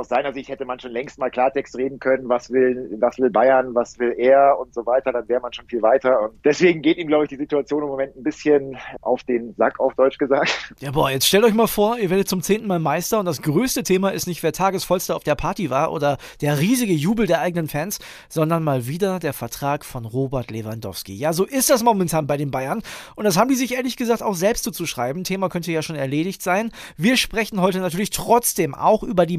aus 0.00 0.08
seiner 0.08 0.32
Sicht 0.32 0.48
hätte 0.48 0.64
man 0.64 0.80
schon 0.80 0.92
längst 0.92 1.18
mal 1.18 1.30
Klartext 1.30 1.76
reden 1.76 1.98
können, 1.98 2.28
was 2.28 2.50
will, 2.50 2.96
was 2.98 3.18
will 3.18 3.28
Bayern, 3.28 3.74
was 3.74 3.98
will 3.98 4.14
er 4.16 4.58
und 4.58 4.72
so 4.72 4.86
weiter, 4.86 5.12
dann 5.12 5.28
wäre 5.28 5.40
man 5.40 5.52
schon 5.52 5.66
viel 5.66 5.82
weiter. 5.82 6.22
Und 6.22 6.32
deswegen 6.42 6.80
geht 6.80 6.96
ihm, 6.96 7.06
glaube 7.06 7.24
ich, 7.24 7.28
die 7.28 7.36
Situation 7.36 7.82
im 7.82 7.88
Moment 7.90 8.16
ein 8.16 8.22
bisschen 8.22 8.78
auf 9.02 9.22
den 9.24 9.54
Sack, 9.56 9.78
auf 9.78 9.94
Deutsch 9.94 10.16
gesagt. 10.16 10.74
Ja, 10.80 10.90
boah, 10.90 11.10
jetzt 11.10 11.26
stellt 11.26 11.44
euch 11.44 11.52
mal 11.52 11.66
vor, 11.66 11.98
ihr 11.98 12.08
werdet 12.08 12.28
zum 12.28 12.40
zehnten 12.40 12.66
Mal 12.66 12.78
Meister 12.78 13.18
und 13.18 13.26
das 13.26 13.42
größte 13.42 13.82
Thema 13.82 14.08
ist 14.10 14.26
nicht, 14.26 14.42
wer 14.42 14.52
Tagesvollster 14.52 15.14
auf 15.14 15.22
der 15.22 15.34
Party 15.34 15.68
war 15.68 15.92
oder 15.92 16.16
der 16.40 16.58
riesige 16.58 16.94
Jubel 16.94 17.26
der 17.26 17.42
eigenen 17.42 17.68
Fans, 17.68 17.98
sondern 18.30 18.64
mal 18.64 18.86
wieder 18.86 19.18
der 19.18 19.34
Vertrag 19.34 19.84
von 19.84 20.06
Robert 20.06 20.50
Lewandowski. 20.50 21.14
Ja, 21.14 21.34
so 21.34 21.44
ist 21.44 21.68
das 21.68 21.82
momentan 21.82 22.26
bei 22.26 22.38
den 22.38 22.50
Bayern 22.50 22.82
und 23.16 23.24
das 23.24 23.36
haben 23.36 23.50
die 23.50 23.56
sich 23.56 23.74
ehrlich 23.74 23.98
gesagt 23.98 24.22
auch 24.22 24.34
selbst 24.34 24.64
zuzuschreiben. 24.64 25.24
Thema 25.24 25.50
könnte 25.50 25.72
ja 25.72 25.82
schon 25.82 25.96
erledigt 25.96 26.42
sein. 26.42 26.70
Wir 26.96 27.18
sprechen 27.18 27.60
heute 27.60 27.80
natürlich 27.80 28.08
trotzdem 28.08 28.74
auch 28.74 29.02
über 29.02 29.26
die 29.26 29.36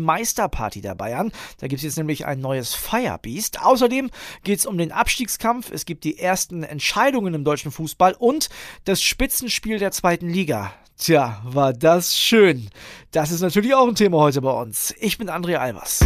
Meisterparty 0.51 0.81
der 0.81 0.95
Bayern. 0.95 1.31
Da 1.59 1.67
gibt 1.67 1.79
es 1.79 1.83
jetzt 1.83 1.97
nämlich 1.97 2.25
ein 2.25 2.39
neues 2.39 2.73
Firebeast. 2.75 3.61
Außerdem 3.61 4.09
geht 4.43 4.59
es 4.59 4.65
um 4.65 4.77
den 4.77 4.91
Abstiegskampf. 4.91 5.71
Es 5.71 5.85
gibt 5.85 6.03
die 6.03 6.19
ersten 6.19 6.63
Entscheidungen 6.63 7.33
im 7.33 7.43
deutschen 7.43 7.71
Fußball 7.71 8.15
und 8.17 8.49
das 8.85 9.01
Spitzenspiel 9.01 9.79
der 9.79 9.91
zweiten 9.91 10.29
Liga. 10.29 10.73
Tja, 10.97 11.41
war 11.43 11.73
das 11.73 12.17
schön. 12.17 12.69
Das 13.11 13.31
ist 13.31 13.41
natürlich 13.41 13.73
auch 13.73 13.87
ein 13.87 13.95
Thema 13.95 14.19
heute 14.19 14.41
bei 14.41 14.51
uns. 14.51 14.93
Ich 14.99 15.17
bin 15.17 15.29
André 15.29 15.55
Albers. 15.55 15.99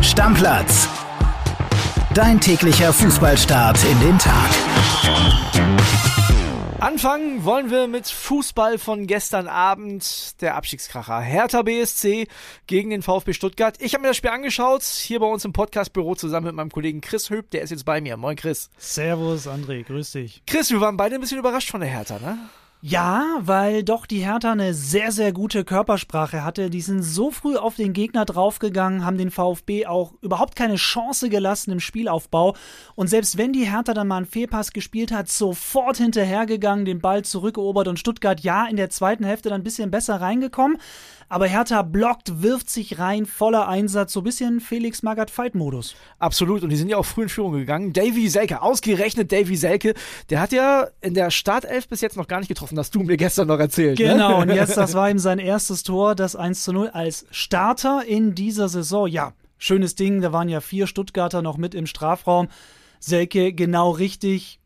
Stammplatz. 0.00 0.88
Dein 2.14 2.40
täglicher 2.40 2.92
Fußballstart 2.92 3.78
in 3.84 4.00
den 4.00 4.18
Tag. 4.18 4.50
Anfangen 6.82 7.44
wollen 7.44 7.70
wir 7.70 7.86
mit 7.86 8.08
Fußball 8.08 8.76
von 8.76 9.06
gestern 9.06 9.46
Abend, 9.46 10.40
der 10.40 10.56
Abstiegskracher. 10.56 11.20
Hertha 11.20 11.62
BSC 11.62 12.26
gegen 12.66 12.90
den 12.90 13.02
VfB 13.02 13.34
Stuttgart. 13.34 13.76
Ich 13.78 13.94
habe 13.94 14.02
mir 14.02 14.08
das 14.08 14.16
Spiel 14.16 14.30
angeschaut, 14.30 14.82
hier 14.82 15.20
bei 15.20 15.26
uns 15.26 15.44
im 15.44 15.52
Podcastbüro 15.52 16.16
zusammen 16.16 16.46
mit 16.46 16.56
meinem 16.56 16.72
Kollegen 16.72 17.00
Chris 17.00 17.30
Höp, 17.30 17.52
der 17.52 17.62
ist 17.62 17.70
jetzt 17.70 17.84
bei 17.84 18.00
mir. 18.00 18.16
Moin 18.16 18.34
Chris. 18.34 18.68
Servus 18.78 19.46
André, 19.46 19.84
grüß 19.84 20.10
dich. 20.10 20.42
Chris, 20.44 20.72
wir 20.72 20.80
waren 20.80 20.96
beide 20.96 21.14
ein 21.14 21.20
bisschen 21.20 21.38
überrascht 21.38 21.70
von 21.70 21.82
der 21.82 21.88
Hertha, 21.88 22.18
ne? 22.18 22.36
Ja, 22.84 23.36
weil 23.38 23.84
doch 23.84 24.06
die 24.06 24.24
Hertha 24.24 24.50
eine 24.50 24.74
sehr, 24.74 25.12
sehr 25.12 25.32
gute 25.32 25.62
Körpersprache 25.62 26.42
hatte. 26.42 26.68
Die 26.68 26.80
sind 26.80 27.04
so 27.04 27.30
früh 27.30 27.56
auf 27.56 27.76
den 27.76 27.92
Gegner 27.92 28.24
draufgegangen, 28.24 29.04
haben 29.04 29.18
den 29.18 29.30
VfB 29.30 29.86
auch 29.86 30.14
überhaupt 30.20 30.56
keine 30.56 30.74
Chance 30.74 31.28
gelassen 31.28 31.70
im 31.70 31.78
Spielaufbau. 31.78 32.56
Und 32.96 33.06
selbst 33.06 33.38
wenn 33.38 33.52
die 33.52 33.70
Hertha 33.70 33.94
dann 33.94 34.08
mal 34.08 34.16
einen 34.16 34.26
Fehlpass 34.26 34.72
gespielt 34.72 35.12
hat, 35.12 35.28
sofort 35.28 35.98
hinterhergegangen, 35.98 36.84
den 36.84 37.00
Ball 37.00 37.22
zurückerobert 37.22 37.86
und 37.86 38.00
Stuttgart 38.00 38.40
ja 38.40 38.66
in 38.66 38.74
der 38.74 38.90
zweiten 38.90 39.22
Hälfte 39.22 39.50
dann 39.50 39.60
ein 39.60 39.64
bisschen 39.64 39.92
besser 39.92 40.20
reingekommen. 40.20 40.78
Aber 41.32 41.46
Hertha 41.46 41.80
blockt, 41.80 42.42
wirft 42.42 42.68
sich 42.68 42.98
rein, 42.98 43.24
voller 43.24 43.66
Einsatz, 43.66 44.12
so 44.12 44.20
ein 44.20 44.24
bisschen 44.24 44.60
Felix 44.60 45.02
Magath 45.02 45.30
Fight 45.30 45.54
Modus. 45.54 45.94
Absolut 46.18 46.62
und 46.62 46.68
die 46.68 46.76
sind 46.76 46.90
ja 46.90 46.98
auch 46.98 47.06
früh 47.06 47.22
in 47.22 47.30
Führung 47.30 47.52
gegangen. 47.52 47.94
Davy 47.94 48.28
Selke, 48.28 48.60
ausgerechnet 48.60 49.32
Davy 49.32 49.56
Selke, 49.56 49.94
der 50.28 50.40
hat 50.40 50.52
ja 50.52 50.88
in 51.00 51.14
der 51.14 51.30
Startelf 51.30 51.88
bis 51.88 52.02
jetzt 52.02 52.18
noch 52.18 52.28
gar 52.28 52.40
nicht 52.40 52.48
getroffen, 52.48 52.76
das 52.76 52.90
du 52.90 53.00
mir 53.00 53.16
gestern 53.16 53.48
noch 53.48 53.58
erzählt. 53.58 53.98
Ne? 53.98 54.08
Genau, 54.08 54.28
ne? 54.28 54.36
und 54.42 54.48
jetzt, 54.50 54.76
das 54.76 54.92
war 54.94 55.08
ihm 55.08 55.18
sein 55.18 55.38
erstes 55.38 55.84
Tor, 55.84 56.14
das 56.14 56.36
1 56.36 56.64
zu 56.64 56.74
0 56.74 56.90
als 56.90 57.24
Starter 57.30 58.04
in 58.06 58.34
dieser 58.34 58.68
Saison. 58.68 59.06
Ja, 59.06 59.32
schönes 59.56 59.94
Ding, 59.94 60.20
da 60.20 60.34
waren 60.34 60.50
ja 60.50 60.60
vier 60.60 60.86
Stuttgarter 60.86 61.40
noch 61.40 61.56
mit 61.56 61.74
im 61.74 61.86
Strafraum. 61.86 62.48
Selke 63.00 63.54
genau 63.54 63.92
richtig, 63.92 64.60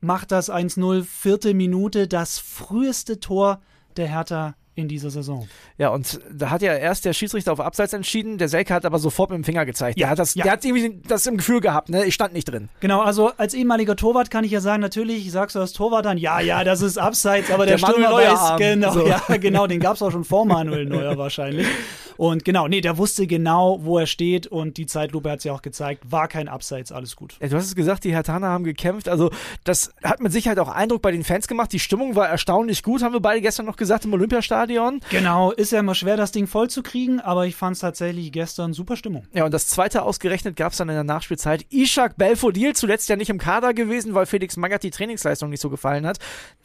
macht 0.00 0.32
das 0.32 0.50
1-0, 0.50 1.04
vierte 1.04 1.52
Minute, 1.52 2.08
das 2.08 2.38
früheste 2.38 3.20
Tor 3.20 3.60
der 3.98 4.08
Hertha 4.08 4.54
in 4.78 4.86
dieser 4.86 5.10
Saison. 5.10 5.48
Ja, 5.76 5.88
und 5.88 6.20
da 6.32 6.50
hat 6.50 6.62
ja 6.62 6.74
erst 6.74 7.04
der 7.04 7.12
Schiedsrichter 7.12 7.52
auf 7.52 7.60
Abseits 7.60 7.92
entschieden, 7.92 8.38
der 8.38 8.48
Selke 8.48 8.72
hat 8.72 8.84
aber 8.86 8.98
sofort 9.00 9.30
mit 9.30 9.38
dem 9.38 9.44
Finger 9.44 9.66
gezeigt. 9.66 9.98
Ja, 9.98 10.06
der 10.06 10.10
hat 10.10 10.18
das, 10.20 10.34
ja. 10.36 10.44
der 10.44 10.52
hat 10.52 10.64
irgendwie 10.64 11.02
das 11.08 11.26
im 11.26 11.36
Gefühl 11.36 11.60
gehabt, 11.60 11.88
ne? 11.88 12.04
Ich 12.04 12.14
stand 12.14 12.32
nicht 12.32 12.44
drin. 12.44 12.68
Genau, 12.78 13.00
also 13.00 13.32
als 13.36 13.54
ehemaliger 13.54 13.96
Torwart 13.96 14.30
kann 14.30 14.44
ich 14.44 14.52
ja 14.52 14.60
sagen, 14.60 14.80
natürlich 14.80 15.30
sagst 15.32 15.56
du 15.56 15.60
als 15.60 15.72
Torwart 15.72 16.04
dann, 16.04 16.16
ja, 16.16 16.40
ja, 16.40 16.62
das 16.62 16.80
ist 16.80 16.96
Abseits, 16.96 17.50
aber 17.50 17.66
der, 17.66 17.76
der 17.76 17.86
Stürmer 17.86 18.12
weiß, 18.12 18.56
genau, 18.58 18.92
so. 18.92 19.06
ja, 19.06 19.20
genau, 19.36 19.66
den 19.66 19.80
gab 19.80 19.96
es 19.96 20.02
auch 20.02 20.12
schon 20.12 20.24
vor 20.24 20.46
Manuel 20.46 20.86
Neuer 20.86 21.18
wahrscheinlich. 21.18 21.66
Und 22.18 22.44
genau, 22.44 22.66
nee, 22.66 22.80
der 22.80 22.98
wusste 22.98 23.28
genau, 23.28 23.78
wo 23.82 23.96
er 23.96 24.06
steht 24.06 24.48
und 24.48 24.76
die 24.76 24.86
Zeitlupe 24.86 25.30
hat 25.30 25.38
es 25.38 25.44
ja 25.44 25.52
auch 25.52 25.62
gezeigt, 25.62 26.10
war 26.10 26.26
kein 26.26 26.48
Abseits, 26.48 26.90
alles 26.90 27.14
gut. 27.14 27.36
Ja, 27.40 27.46
du 27.46 27.56
hast 27.56 27.66
es 27.66 27.76
gesagt, 27.76 28.02
die 28.02 28.12
Hertaner 28.12 28.48
haben 28.48 28.64
gekämpft, 28.64 29.08
also 29.08 29.30
das 29.62 29.94
hat 30.02 30.20
mit 30.20 30.32
Sicherheit 30.32 30.58
auch 30.58 30.68
Eindruck 30.68 31.00
bei 31.00 31.12
den 31.12 31.22
Fans 31.22 31.46
gemacht. 31.46 31.72
Die 31.72 31.78
Stimmung 31.78 32.16
war 32.16 32.28
erstaunlich 32.28 32.82
gut, 32.82 33.04
haben 33.04 33.12
wir 33.12 33.20
beide 33.20 33.40
gestern 33.40 33.66
noch 33.66 33.76
gesagt 33.76 34.04
im 34.04 34.12
Olympiastadion. 34.12 34.98
Genau, 35.10 35.52
ist 35.52 35.70
ja 35.70 35.78
immer 35.78 35.94
schwer, 35.94 36.16
das 36.16 36.32
Ding 36.32 36.48
voll 36.48 36.68
zu 36.68 36.82
kriegen, 36.82 37.20
aber 37.20 37.46
ich 37.46 37.54
fand 37.54 37.76
es 37.76 37.82
tatsächlich 37.82 38.32
gestern 38.32 38.72
super 38.72 38.96
Stimmung. 38.96 39.24
Ja, 39.32 39.44
und 39.44 39.54
das 39.54 39.68
zweite 39.68 40.02
ausgerechnet 40.02 40.56
gab 40.56 40.72
es 40.72 40.78
dann 40.78 40.88
in 40.88 40.96
der 40.96 41.04
Nachspielzeit. 41.04 41.66
Ishak 41.70 42.16
Belfodil, 42.16 42.74
zuletzt 42.74 43.08
ja 43.08 43.14
nicht 43.14 43.30
im 43.30 43.38
Kader 43.38 43.74
gewesen, 43.74 44.14
weil 44.14 44.26
Felix 44.26 44.56
Magath 44.56 44.82
die 44.82 44.90
Trainingsleistung 44.90 45.50
nicht 45.50 45.60
so 45.60 45.70
gefallen 45.70 46.04
hat. 46.04 46.18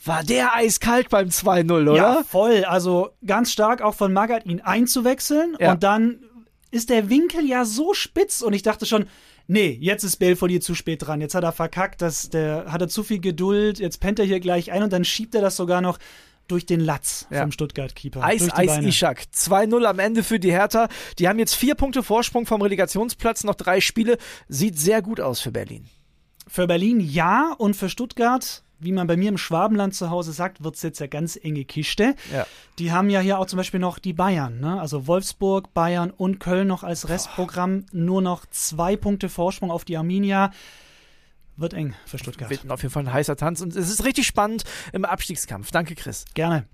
War 0.04 0.24
der 0.24 0.56
eiskalt 0.56 1.10
beim 1.10 1.28
2-0, 1.28 1.92
oder? 1.92 1.96
Ja, 1.96 2.24
voll. 2.28 2.66
Also 2.66 3.12
ganz 3.24 3.52
stark 3.52 3.84
auch 3.84 3.94
von 3.94 4.12
Magath, 4.14 4.48
ihn 4.48 4.60
einzuwechseln 4.60 5.43
ja. 5.60 5.72
und 5.72 5.84
dann 5.84 6.20
ist 6.72 6.90
der 6.90 7.10
Winkel 7.10 7.46
ja 7.46 7.66
so 7.66 7.94
spitz 7.94 8.42
und 8.42 8.54
ich 8.54 8.64
dachte 8.64 8.86
schon, 8.86 9.06
nee, 9.48 9.78
jetzt 9.80 10.04
ist 10.04 10.18
Belfodil 10.18 10.62
zu 10.62 10.76
spät 10.76 11.06
dran. 11.06 11.22
Jetzt 11.22 11.36
hat 11.36 11.44
er 11.44 11.52
verkackt, 11.52 12.02
dass 12.02 12.30
der 12.30 12.66
hat 12.68 12.82
er 12.82 12.88
zu 12.88 13.04
viel 13.04 13.20
Geduld, 13.20 13.80
jetzt 13.80 14.00
pennt 14.00 14.20
er 14.20 14.26
hier 14.26 14.40
gleich 14.40 14.72
ein 14.72 14.84
und 14.84 14.92
dann 14.92 15.06
schiebt 15.06 15.36
er 15.36 15.42
das 15.42 15.56
sogar 15.56 15.82
noch 15.82 16.00
durch 16.48 16.66
den 16.66 16.80
Latz 16.80 17.28
ja. 17.30 17.42
vom 17.42 17.52
Stuttgart-Keeper. 17.52 18.22
Eis, 18.22 18.52
Eis, 18.52 18.78
Ishak. 18.80 19.24
2-0 19.34 19.84
am 19.86 20.00
Ende 20.00 20.24
für 20.24 20.40
die 20.40 20.52
Hertha. 20.52 20.90
Die 21.20 21.28
haben 21.28 21.40
jetzt 21.40 21.56
vier 21.56 21.76
Punkte 21.76 22.04
Vorsprung 22.04 22.46
vom 22.46 22.62
Relegationsplatz, 22.62 23.44
noch 23.44 23.56
drei 23.56 23.80
Spiele. 23.80 24.18
Sieht 24.50 24.78
sehr 24.78 25.02
gut 25.02 25.22
aus 25.22 25.40
für 25.40 25.52
Berlin. 25.52 25.86
Für 26.48 26.68
Berlin 26.68 27.00
ja 27.00 27.54
und 27.58 27.76
für 27.76 27.88
Stuttgart 27.88 28.63
wie 28.84 28.92
man 28.92 29.08
bei 29.08 29.18
mir 29.18 29.30
im 29.30 29.38
Schwabenland 29.38 29.96
zu 29.96 30.10
Hause 30.10 30.32
sagt, 30.32 30.64
wird 30.64 30.76
es 30.76 30.82
jetzt 30.82 31.00
ja 31.00 31.08
ganz 31.08 31.38
enge 31.42 31.66
Kiste. 31.66 32.16
Ja. 32.32 32.46
Die 32.80 32.92
haben 32.92 33.10
ja 33.10 33.20
hier 33.20 33.40
auch 33.40 33.46
zum 33.46 33.58
Beispiel 33.58 33.80
noch 33.80 34.00
die 34.00 34.14
Bayern, 34.14 34.60
ne? 34.60 34.80
also 34.80 35.08
Wolfsburg, 35.08 35.74
Bayern 35.74 36.12
und 36.12 36.40
Köln 36.40 36.68
noch 36.68 36.84
als 36.84 37.10
Restprogramm. 37.10 37.86
Nur 37.92 38.22
noch 38.22 38.46
zwei 38.48 38.96
Punkte 38.96 39.30
Vorsprung 39.30 39.72
auf 39.72 39.86
die 39.86 39.98
Arminia. 39.98 40.52
Wird 41.56 41.74
eng 41.74 41.94
für 42.06 42.18
Stuttgart. 42.18 42.50
Wird 42.50 42.70
auf 42.72 42.82
jeden 42.82 42.92
Fall 42.92 43.04
ein 43.04 43.14
heißer 43.14 43.36
Tanz 43.36 43.62
und 43.62 43.76
es 43.76 43.90
ist 43.90 44.06
richtig 44.06 44.26
spannend 44.26 44.64
im 44.92 45.06
Abstiegskampf. 45.06 45.70
Danke, 45.72 45.94
Chris. 45.96 46.26
Gerne. 46.34 46.66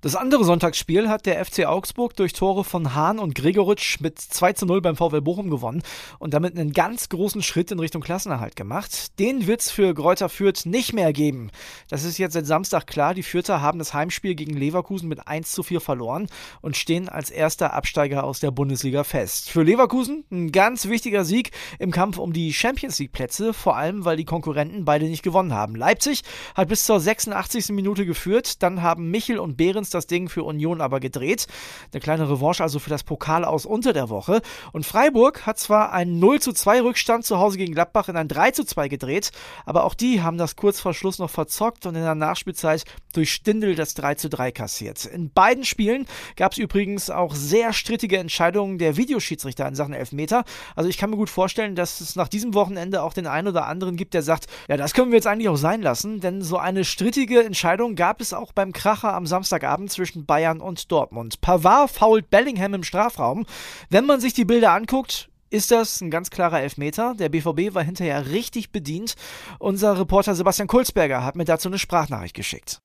Das 0.00 0.14
andere 0.14 0.44
Sonntagsspiel 0.44 1.08
hat 1.08 1.26
der 1.26 1.44
FC 1.44 1.66
Augsburg 1.66 2.14
durch 2.14 2.32
Tore 2.32 2.62
von 2.62 2.94
Hahn 2.94 3.18
und 3.18 3.34
Gregoritsch 3.34 3.98
mit 3.98 4.20
2 4.20 4.52
zu 4.52 4.64
0 4.64 4.80
beim 4.80 4.94
VfL 4.94 5.20
Bochum 5.20 5.50
gewonnen 5.50 5.82
und 6.20 6.34
damit 6.34 6.56
einen 6.56 6.72
ganz 6.72 7.08
großen 7.08 7.42
Schritt 7.42 7.72
in 7.72 7.80
Richtung 7.80 8.00
Klassenerhalt 8.00 8.54
gemacht. 8.54 9.18
Den 9.18 9.48
wird's 9.48 9.72
für 9.72 9.92
Gräuter 9.94 10.28
Fürth 10.28 10.66
nicht 10.66 10.92
mehr 10.92 11.12
geben. 11.12 11.50
Das 11.90 12.04
ist 12.04 12.16
jetzt 12.16 12.34
seit 12.34 12.46
Samstag 12.46 12.86
klar. 12.86 13.12
Die 13.12 13.24
Fürther 13.24 13.60
haben 13.60 13.80
das 13.80 13.92
Heimspiel 13.92 14.36
gegen 14.36 14.56
Leverkusen 14.56 15.08
mit 15.08 15.26
1 15.26 15.50
zu 15.50 15.64
4 15.64 15.80
verloren 15.80 16.28
und 16.60 16.76
stehen 16.76 17.08
als 17.08 17.30
erster 17.30 17.74
Absteiger 17.74 18.22
aus 18.22 18.38
der 18.38 18.52
Bundesliga 18.52 19.02
fest. 19.02 19.50
Für 19.50 19.64
Leverkusen 19.64 20.22
ein 20.30 20.52
ganz 20.52 20.86
wichtiger 20.86 21.24
Sieg 21.24 21.50
im 21.80 21.90
Kampf 21.90 22.18
um 22.18 22.32
die 22.32 22.52
Champions 22.52 23.00
League 23.00 23.10
Plätze, 23.10 23.52
vor 23.52 23.76
allem 23.76 24.04
weil 24.04 24.16
die 24.16 24.24
Konkurrenten 24.24 24.84
beide 24.84 25.06
nicht 25.06 25.24
gewonnen 25.24 25.52
haben. 25.52 25.74
Leipzig 25.74 26.22
hat 26.54 26.68
bis 26.68 26.86
zur 26.86 27.00
86. 27.00 27.70
Minute 27.70 28.06
geführt, 28.06 28.62
dann 28.62 28.80
haben 28.80 29.10
Michel 29.10 29.40
und 29.40 29.56
Behrens 29.56 29.87
uns 29.88 29.90
das 29.90 30.06
Ding 30.06 30.28
für 30.28 30.44
Union 30.44 30.80
aber 30.80 31.00
gedreht. 31.00 31.46
Eine 31.92 32.00
kleine 32.00 32.30
Revanche 32.30 32.62
also 32.62 32.78
für 32.78 32.90
das 32.90 33.04
Pokal 33.04 33.44
aus 33.44 33.64
unter 33.66 33.92
der 33.92 34.10
Woche. 34.10 34.42
Und 34.72 34.84
Freiburg 34.84 35.46
hat 35.46 35.58
zwar 35.58 35.92
einen 35.92 36.18
0 36.18 36.40
zu 36.40 36.52
2 36.52 36.82
Rückstand 36.82 37.24
zu 37.24 37.38
Hause 37.38 37.58
gegen 37.58 37.74
Gladbach 37.74 38.08
in 38.08 38.16
ein 38.16 38.28
3 38.28 38.50
zu 38.50 38.64
2 38.64 38.88
gedreht, 38.88 39.30
aber 39.64 39.84
auch 39.84 39.94
die 39.94 40.22
haben 40.22 40.38
das 40.38 40.56
kurz 40.56 40.80
vor 40.80 40.94
Schluss 40.94 41.18
noch 41.18 41.30
verzockt 41.30 41.86
und 41.86 41.94
in 41.94 42.02
der 42.02 42.14
Nachspielzeit 42.14 42.84
durch 43.14 43.32
Stindel 43.32 43.74
das 43.74 43.94
3 43.94 44.14
zu 44.16 44.28
3 44.28 44.52
kassiert. 44.52 45.04
In 45.06 45.30
beiden 45.30 45.64
Spielen 45.64 46.06
gab 46.36 46.52
es 46.52 46.58
übrigens 46.58 47.10
auch 47.10 47.34
sehr 47.34 47.72
strittige 47.72 48.18
Entscheidungen 48.18 48.78
der 48.78 48.96
Videoschiedsrichter 48.96 49.66
in 49.66 49.74
Sachen 49.74 49.94
Elfmeter. 49.94 50.44
Also 50.76 50.90
ich 50.90 50.98
kann 50.98 51.10
mir 51.10 51.16
gut 51.16 51.30
vorstellen, 51.30 51.74
dass 51.74 52.00
es 52.00 52.16
nach 52.16 52.28
diesem 52.28 52.54
Wochenende 52.54 53.02
auch 53.02 53.14
den 53.14 53.26
einen 53.26 53.48
oder 53.48 53.66
anderen 53.66 53.96
gibt, 53.96 54.14
der 54.14 54.22
sagt, 54.22 54.46
ja, 54.68 54.76
das 54.76 54.92
können 54.92 55.10
wir 55.10 55.16
jetzt 55.16 55.26
eigentlich 55.26 55.48
auch 55.48 55.56
sein 55.56 55.80
lassen, 55.80 56.20
denn 56.20 56.42
so 56.42 56.58
eine 56.58 56.84
strittige 56.84 57.42
Entscheidung 57.42 57.94
gab 57.94 58.20
es 58.20 58.32
auch 58.32 58.52
beim 58.52 58.72
Kracher 58.72 59.14
am 59.14 59.26
Samstagabend 59.26 59.77
Abend 59.78 59.92
zwischen 59.92 60.26
Bayern 60.26 60.60
und 60.60 60.90
Dortmund. 60.90 61.40
Pavard 61.40 61.88
fault 61.88 62.30
Bellingham 62.30 62.74
im 62.74 62.82
Strafraum. 62.82 63.46
Wenn 63.90 64.06
man 64.06 64.20
sich 64.20 64.34
die 64.34 64.44
Bilder 64.44 64.72
anguckt, 64.72 65.30
ist 65.50 65.70
das 65.70 66.00
ein 66.00 66.10
ganz 66.10 66.30
klarer 66.30 66.60
Elfmeter. 66.60 67.14
Der 67.14 67.28
BVB 67.28 67.74
war 67.74 67.84
hinterher 67.84 68.30
richtig 68.30 68.72
bedient. 68.72 69.14
Unser 69.60 69.96
Reporter 69.96 70.34
Sebastian 70.34 70.66
Kulzberger 70.66 71.24
hat 71.24 71.36
mir 71.36 71.44
dazu 71.44 71.68
eine 71.68 71.78
Sprachnachricht 71.78 72.34
geschickt. 72.34 72.80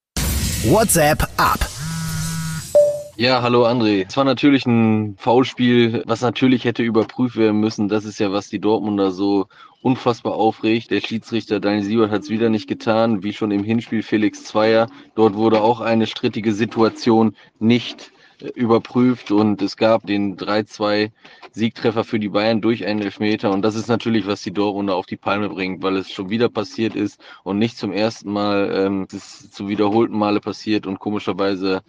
WhatsApp 0.65 1.27
ab. 1.37 1.67
Ja, 3.15 3.43
hallo 3.43 3.67
André. 3.67 4.05
Es 4.07 4.17
war 4.17 4.23
natürlich 4.23 4.65
ein 4.65 5.15
Foulspiel, 5.19 6.01
was 6.07 6.21
natürlich 6.21 6.65
hätte 6.65 6.81
überprüft 6.81 7.35
werden 7.35 7.59
müssen. 7.59 7.87
Das 7.87 8.05
ist 8.05 8.19
ja, 8.19 8.31
was 8.31 8.49
die 8.49 8.57
Dortmunder 8.57 9.11
so 9.11 9.45
unfassbar 9.83 10.33
aufregt. 10.33 10.89
Der 10.89 10.99
Schiedsrichter 10.99 11.59
Daniel 11.59 11.83
Siebert 11.83 12.09
hat 12.09 12.23
es 12.23 12.31
wieder 12.31 12.49
nicht 12.49 12.67
getan, 12.67 13.21
wie 13.21 13.33
schon 13.33 13.51
im 13.51 13.63
Hinspiel 13.63 14.01
Felix 14.01 14.45
Zweier. 14.45 14.87
Dort 15.13 15.35
wurde 15.35 15.61
auch 15.61 15.79
eine 15.79 16.07
strittige 16.07 16.53
Situation 16.53 17.35
nicht 17.59 18.11
überprüft 18.55 19.31
und 19.31 19.61
es 19.61 19.77
gab 19.77 20.07
den 20.07 20.35
3-2 20.35 21.11
Siegtreffer 21.51 22.03
für 22.03 22.19
die 22.19 22.29
Bayern 22.29 22.61
durch 22.61 22.85
einen 22.85 23.01
Elfmeter 23.01 23.51
und 23.51 23.61
das 23.61 23.75
ist 23.75 23.87
natürlich, 23.87 24.25
was 24.25 24.41
die 24.41 24.51
Dortmunder 24.51 24.95
auf 24.95 25.05
die 25.05 25.17
Palme 25.17 25.49
bringt, 25.49 25.83
weil 25.83 25.97
es 25.97 26.11
schon 26.11 26.29
wieder 26.29 26.49
passiert 26.49 26.95
ist 26.95 27.21
und 27.43 27.59
nicht 27.59 27.77
zum 27.77 27.93
ersten 27.93 28.31
Mal, 28.33 28.71
ähm, 28.75 29.07
es 29.07 29.13
ist 29.13 29.53
zu 29.53 29.69
wiederholten 29.69 30.17
Male 30.17 30.41
passiert 30.41 30.87
und 30.87 30.99
komischerweise 30.99 31.83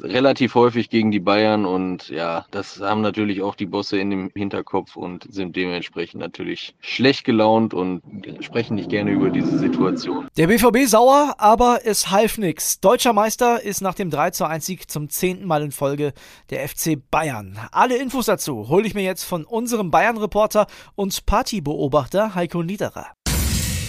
relativ 0.00 0.54
häufig 0.54 0.90
gegen 0.90 1.10
die 1.10 1.20
Bayern 1.20 1.64
und 1.64 2.08
ja, 2.08 2.46
das 2.50 2.80
haben 2.80 3.00
natürlich 3.00 3.42
auch 3.42 3.54
die 3.54 3.66
Bosse 3.66 3.98
in 3.98 4.10
dem 4.10 4.30
Hinterkopf 4.34 4.96
und 4.96 5.26
sind 5.32 5.56
dementsprechend 5.56 6.20
natürlich 6.20 6.74
schlecht 6.80 7.24
gelaunt 7.24 7.74
und 7.74 8.02
sprechen 8.40 8.74
nicht 8.76 8.90
gerne 8.90 9.10
über 9.10 9.30
diese 9.30 9.58
Situation. 9.58 10.28
Der 10.36 10.46
BVB 10.46 10.86
sauer, 10.86 11.34
aber 11.38 11.80
es 11.84 12.10
half 12.10 12.38
nix. 12.38 12.80
Deutscher 12.80 13.12
Meister 13.12 13.62
ist 13.62 13.80
nach 13.80 13.94
dem 13.94 14.10
3 14.10 14.30
zu 14.30 14.46
1 14.46 14.64
Sieg 14.64 14.90
zum 14.90 15.08
zehnten 15.08 15.46
Mal 15.46 15.62
in 15.62 15.72
Folge 15.72 16.12
der 16.50 16.68
FC 16.68 16.98
Bayern. 17.10 17.58
Alle 17.70 17.96
Infos 17.96 18.26
dazu 18.26 18.68
hole 18.68 18.86
ich 18.86 18.94
mir 18.94 19.04
jetzt 19.04 19.24
von 19.24 19.44
unserem 19.44 19.90
Bayern-Reporter 19.90 20.66
und 20.94 21.26
Partybeobachter 21.26 22.34
Heiko 22.34 22.62
Niederer. 22.62 23.08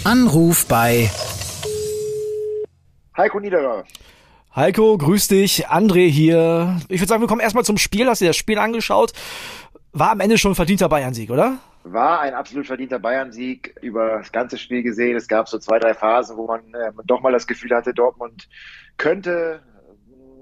Anruf 0.03 0.67
bei 0.67 1.09
Heiko 3.15 3.39
Niederer. 3.39 3.83
Heiko, 4.55 4.99
grüß 4.99 5.29
dich. 5.29 5.67
André 5.69 6.07
hier. 6.07 6.79
Ich 6.87 7.01
würde 7.01 7.09
sagen, 7.09 7.21
wir 7.21 7.27
kommen 7.27 7.41
erstmal 7.41 7.63
zum 7.63 7.77
Spiel. 7.79 8.07
Hast 8.07 8.21
du 8.21 8.25
dir 8.25 8.29
das 8.29 8.37
Spiel 8.37 8.59
angeschaut? 8.59 9.11
War 9.93 10.11
am 10.11 10.19
Ende 10.19 10.37
schon 10.37 10.51
ein 10.51 10.55
verdienter 10.55 10.89
Bayern-Sieg, 10.89 11.31
oder? 11.31 11.57
War 11.83 12.19
ein 12.19 12.35
absolut 12.35 12.67
verdienter 12.67 12.99
Bayern-Sieg 12.99 13.75
über 13.81 14.19
das 14.19 14.31
ganze 14.31 14.59
Spiel 14.59 14.83
gesehen. 14.83 15.15
Es 15.15 15.27
gab 15.27 15.49
so 15.49 15.57
zwei, 15.57 15.79
drei 15.79 15.95
Phasen, 15.95 16.37
wo 16.37 16.45
man 16.45 16.61
äh, 16.75 16.91
doch 17.05 17.21
mal 17.21 17.31
das 17.31 17.47
Gefühl 17.47 17.75
hatte, 17.75 17.95
Dortmund 17.95 18.47
könnte 18.97 19.63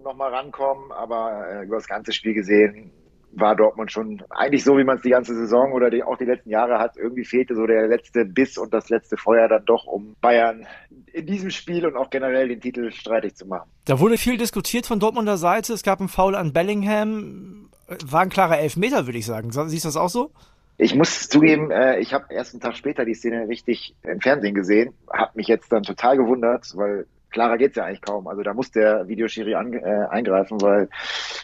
noch 0.04 0.18
mal 0.18 0.34
rankommen, 0.34 0.92
aber 0.92 1.48
äh, 1.50 1.66
über 1.66 1.78
das 1.78 1.88
ganze 1.88 2.12
Spiel 2.12 2.34
gesehen 2.34 2.92
war 3.34 3.56
Dortmund 3.56 3.92
schon 3.92 4.24
eigentlich 4.30 4.64
so, 4.64 4.78
wie 4.78 4.84
man 4.84 4.98
es 4.98 5.04
die 5.04 5.10
ganze 5.10 5.36
Saison 5.36 5.72
oder 5.72 5.90
die, 5.90 6.04
auch 6.04 6.18
die 6.18 6.26
letzten 6.26 6.50
Jahre 6.50 6.80
hat. 6.80 6.98
Irgendwie 6.98 7.26
fehlte 7.26 7.56
so 7.56 7.66
der 7.66 7.88
letzte 7.88 8.26
Biss 8.26 8.58
und 8.58 8.74
das 8.74 8.90
letzte 8.90 9.18
Feuer 9.18 9.48
dann 9.48 9.66
doch, 9.66 9.86
um 9.86 10.16
Bayern 10.22 10.68
in 11.14 11.26
diesem 11.26 11.50
Spiel 11.50 11.86
und 11.86 11.96
auch 11.96 12.10
generell 12.10 12.48
den 12.48 12.60
Titel 12.60 12.92
streitig 12.92 13.36
zu 13.36 13.46
machen. 13.46 13.70
Da 13.86 14.00
wurde 14.00 14.18
viel 14.18 14.38
diskutiert 14.38 14.86
von 14.86 15.00
Dortmunder 15.00 15.38
Seite. 15.38 15.74
Es 15.74 15.84
gab 15.84 16.00
einen 16.00 16.10
Foul 16.10 16.36
an 16.36 16.54
Bellingham. 16.54 17.70
War 18.06 18.22
ein 18.22 18.30
klarer 18.30 18.60
Elfmeter, 18.60 19.06
würde 19.06 19.18
ich 19.18 19.26
sagen. 19.26 19.52
Siehst 19.52 19.86
du 19.86 19.88
das 19.88 19.98
auch 19.98 20.10
so? 20.10 20.32
Ich 20.78 20.96
muss 20.96 21.30
zugeben, 21.30 21.70
äh, 21.70 22.00
ich 22.00 22.14
habe 22.14 22.34
erst 22.34 22.54
einen 22.54 22.62
Tag 22.62 22.76
später 22.76 23.06
die 23.06 23.14
Szene 23.14 23.48
richtig 23.48 23.94
im 24.04 24.20
Fernsehen 24.20 24.56
gesehen, 24.56 24.94
habe 25.14 25.32
mich 25.36 25.48
jetzt 25.48 25.72
dann 25.72 25.84
total 25.84 26.18
gewundert, 26.18 26.72
weil 26.76 27.06
klarer 27.30 27.58
geht's 27.58 27.76
ja 27.76 27.86
eigentlich 27.86 28.02
kaum. 28.02 28.28
Also 28.28 28.42
da 28.42 28.54
muss 28.54 28.72
der 28.72 29.08
Videoschiri 29.08 29.56
an, 29.56 29.74
äh, 29.74 30.08
eingreifen, 30.10 30.62
weil 30.62 30.90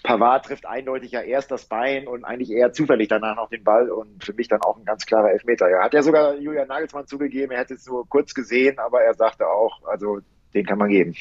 Pavard 0.07 0.45
trifft 0.45 0.65
eindeutig 0.65 1.11
ja 1.11 1.19
erst 1.19 1.51
das 1.51 1.65
Bein 1.65 2.07
und 2.07 2.23
eigentlich 2.23 2.49
eher 2.49 2.71
zufällig 2.71 3.09
danach 3.09 3.35
noch 3.35 3.49
den 3.49 3.65
Ball 3.65 3.91
und 3.91 4.23
für 4.23 4.31
mich 4.31 4.47
dann 4.47 4.61
auch 4.61 4.77
ein 4.77 4.85
ganz 4.85 5.05
klarer 5.05 5.31
Elfmeter. 5.31 5.69
Ja, 5.69 5.83
hat 5.83 5.93
ja 5.93 6.01
sogar 6.01 6.35
Julian 6.35 6.69
Nagelsmann 6.69 7.07
zugegeben, 7.07 7.51
er 7.51 7.59
hätte 7.59 7.73
es 7.73 7.85
nur 7.85 8.07
kurz 8.07 8.33
gesehen, 8.33 8.79
aber 8.79 9.01
er 9.01 9.15
sagte 9.15 9.45
auch, 9.45 9.85
also 9.85 10.19
den 10.53 10.65
kann 10.65 10.77
man 10.77 10.87
geben. 10.87 11.13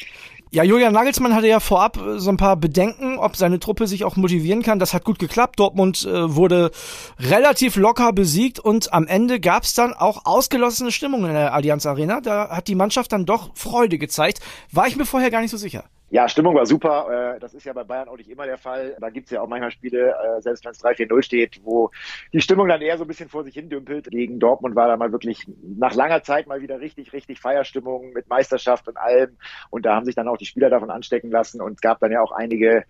Ja, 0.52 0.62
Julian 0.62 0.92
Nagelsmann 0.92 1.34
hatte 1.34 1.48
ja 1.48 1.58
vorab 1.58 1.96
äh, 1.96 2.20
so 2.20 2.30
ein 2.30 2.36
paar 2.36 2.56
Bedenken, 2.56 3.18
ob 3.18 3.34
seine 3.34 3.58
Truppe 3.58 3.88
sich 3.88 4.04
auch 4.04 4.14
motivieren 4.14 4.62
kann. 4.62 4.78
Das 4.78 4.94
hat 4.94 5.02
gut 5.02 5.18
geklappt. 5.18 5.58
Dortmund 5.58 6.04
äh, 6.04 6.36
wurde 6.36 6.70
relativ 7.18 7.74
locker 7.74 8.12
besiegt 8.12 8.60
und 8.60 8.92
am 8.92 9.08
Ende 9.08 9.40
gab 9.40 9.64
es 9.64 9.74
dann 9.74 9.94
auch 9.94 10.24
ausgelassene 10.24 10.92
Stimmung 10.92 11.26
in 11.26 11.32
der 11.32 11.52
Allianz 11.52 11.86
Arena. 11.86 12.20
Da 12.20 12.50
hat 12.50 12.68
die 12.68 12.76
Mannschaft 12.76 13.10
dann 13.10 13.26
doch 13.26 13.50
Freude 13.56 13.98
gezeigt. 13.98 14.38
War 14.70 14.86
ich 14.86 14.96
mir 14.96 15.06
vorher 15.06 15.32
gar 15.32 15.40
nicht 15.40 15.50
so 15.50 15.56
sicher. 15.56 15.84
Ja, 16.08 16.28
Stimmung 16.28 16.54
war 16.54 16.66
super. 16.66 17.34
Äh, 17.34 17.40
das 17.40 17.52
ist 17.52 17.64
ja 17.64 17.72
bei 17.72 17.82
Bayern 17.82 18.08
auch 18.08 18.16
nicht 18.16 18.30
immer 18.30 18.46
der 18.46 18.58
Fall. 18.58 18.96
Da 19.00 19.10
gibt's 19.10 19.32
ja 19.32 19.42
auch 19.42 19.48
manchmal 19.48 19.72
Spiele, 19.72 20.10
äh, 20.10 20.40
selbst 20.40 20.64
wenn 20.64 20.70
es 20.70 20.80
3-4-0 20.80 21.22
steht, 21.22 21.60
wo 21.64 21.90
die 22.32 22.40
Stimmung 22.40 22.68
dann 22.68 22.80
eher 22.80 22.96
so 22.96 23.02
ein 23.04 23.08
bisschen 23.08 23.28
vor 23.28 23.42
sich 23.42 23.54
hin 23.54 23.68
dümpelt. 23.68 24.08
Gegen 24.10 24.38
Dortmund 24.38 24.76
war 24.76 24.86
da 24.86 24.96
mal 24.96 25.10
wirklich 25.10 25.44
nach 25.62 25.94
langer 25.94 26.22
Zeit 26.22 26.46
mal 26.46 26.62
wieder 26.62 26.78
richtig, 26.78 27.12
richtig 27.12 27.40
Feierstimmung 27.40 28.12
mit 28.12 28.28
Meisterschaft 28.28 28.86
und 28.86 28.96
allem. 28.96 29.36
Und 29.70 29.84
da 29.84 29.96
haben 29.96 30.04
sich 30.04 30.14
dann 30.14 30.28
auch 30.28 30.36
die 30.36 30.46
Spieler 30.46 30.70
davon 30.70 30.90
anstecken 30.90 31.32
lassen. 31.32 31.60
Und 31.60 31.72
es 31.72 31.80
gab 31.80 31.98
dann 31.98 32.12
ja 32.12 32.22
auch 32.22 32.30
einige 32.30 32.84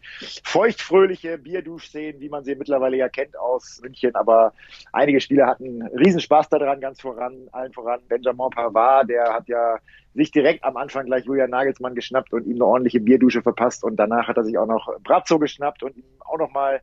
feuchtfröhliche 0.45 1.39
Bierduschszenen, 1.39 2.21
wie 2.21 2.29
man 2.29 2.45
sie 2.45 2.55
mittlerweile 2.55 2.99
ja 2.99 3.09
kennt 3.09 3.39
aus 3.39 3.81
München. 3.83 4.15
Aber 4.15 4.53
einige 4.93 5.23
Spieler 5.23 5.47
hatten 5.47 5.81
Riesenspaß 5.83 6.51
daran, 6.51 6.83
ganz 6.83 7.01
voran, 7.01 7.49
allen 7.53 7.73
voran. 7.73 8.01
Benjamin 8.09 8.51
Pavard, 8.51 9.09
der 9.09 9.33
hat 9.33 9.49
ja 9.49 9.79
sich 10.17 10.31
direkt 10.31 10.65
am 10.65 10.77
Anfang 10.77 11.07
gleich 11.07 11.25
Julian 11.25 11.51
Nagelsmann 11.51 11.95
geschnappt 11.95 12.33
und 12.33 12.47
ihm 12.47 12.57
eine 12.57 12.65
ordentliche 12.65 13.01
Bierdusche 13.01 13.43
verpasst. 13.43 13.85
Und 13.85 13.97
danach 13.97 14.29
hat 14.29 14.37
er 14.37 14.45
sich 14.45 14.59
auch 14.59 14.67
noch 14.67 14.89
Brazzo 15.03 15.39
geschnappt 15.39 15.83
und 15.83 15.97
ihm 15.97 16.05
auch 16.21 16.39
noch 16.39 16.51
mal 16.51 16.81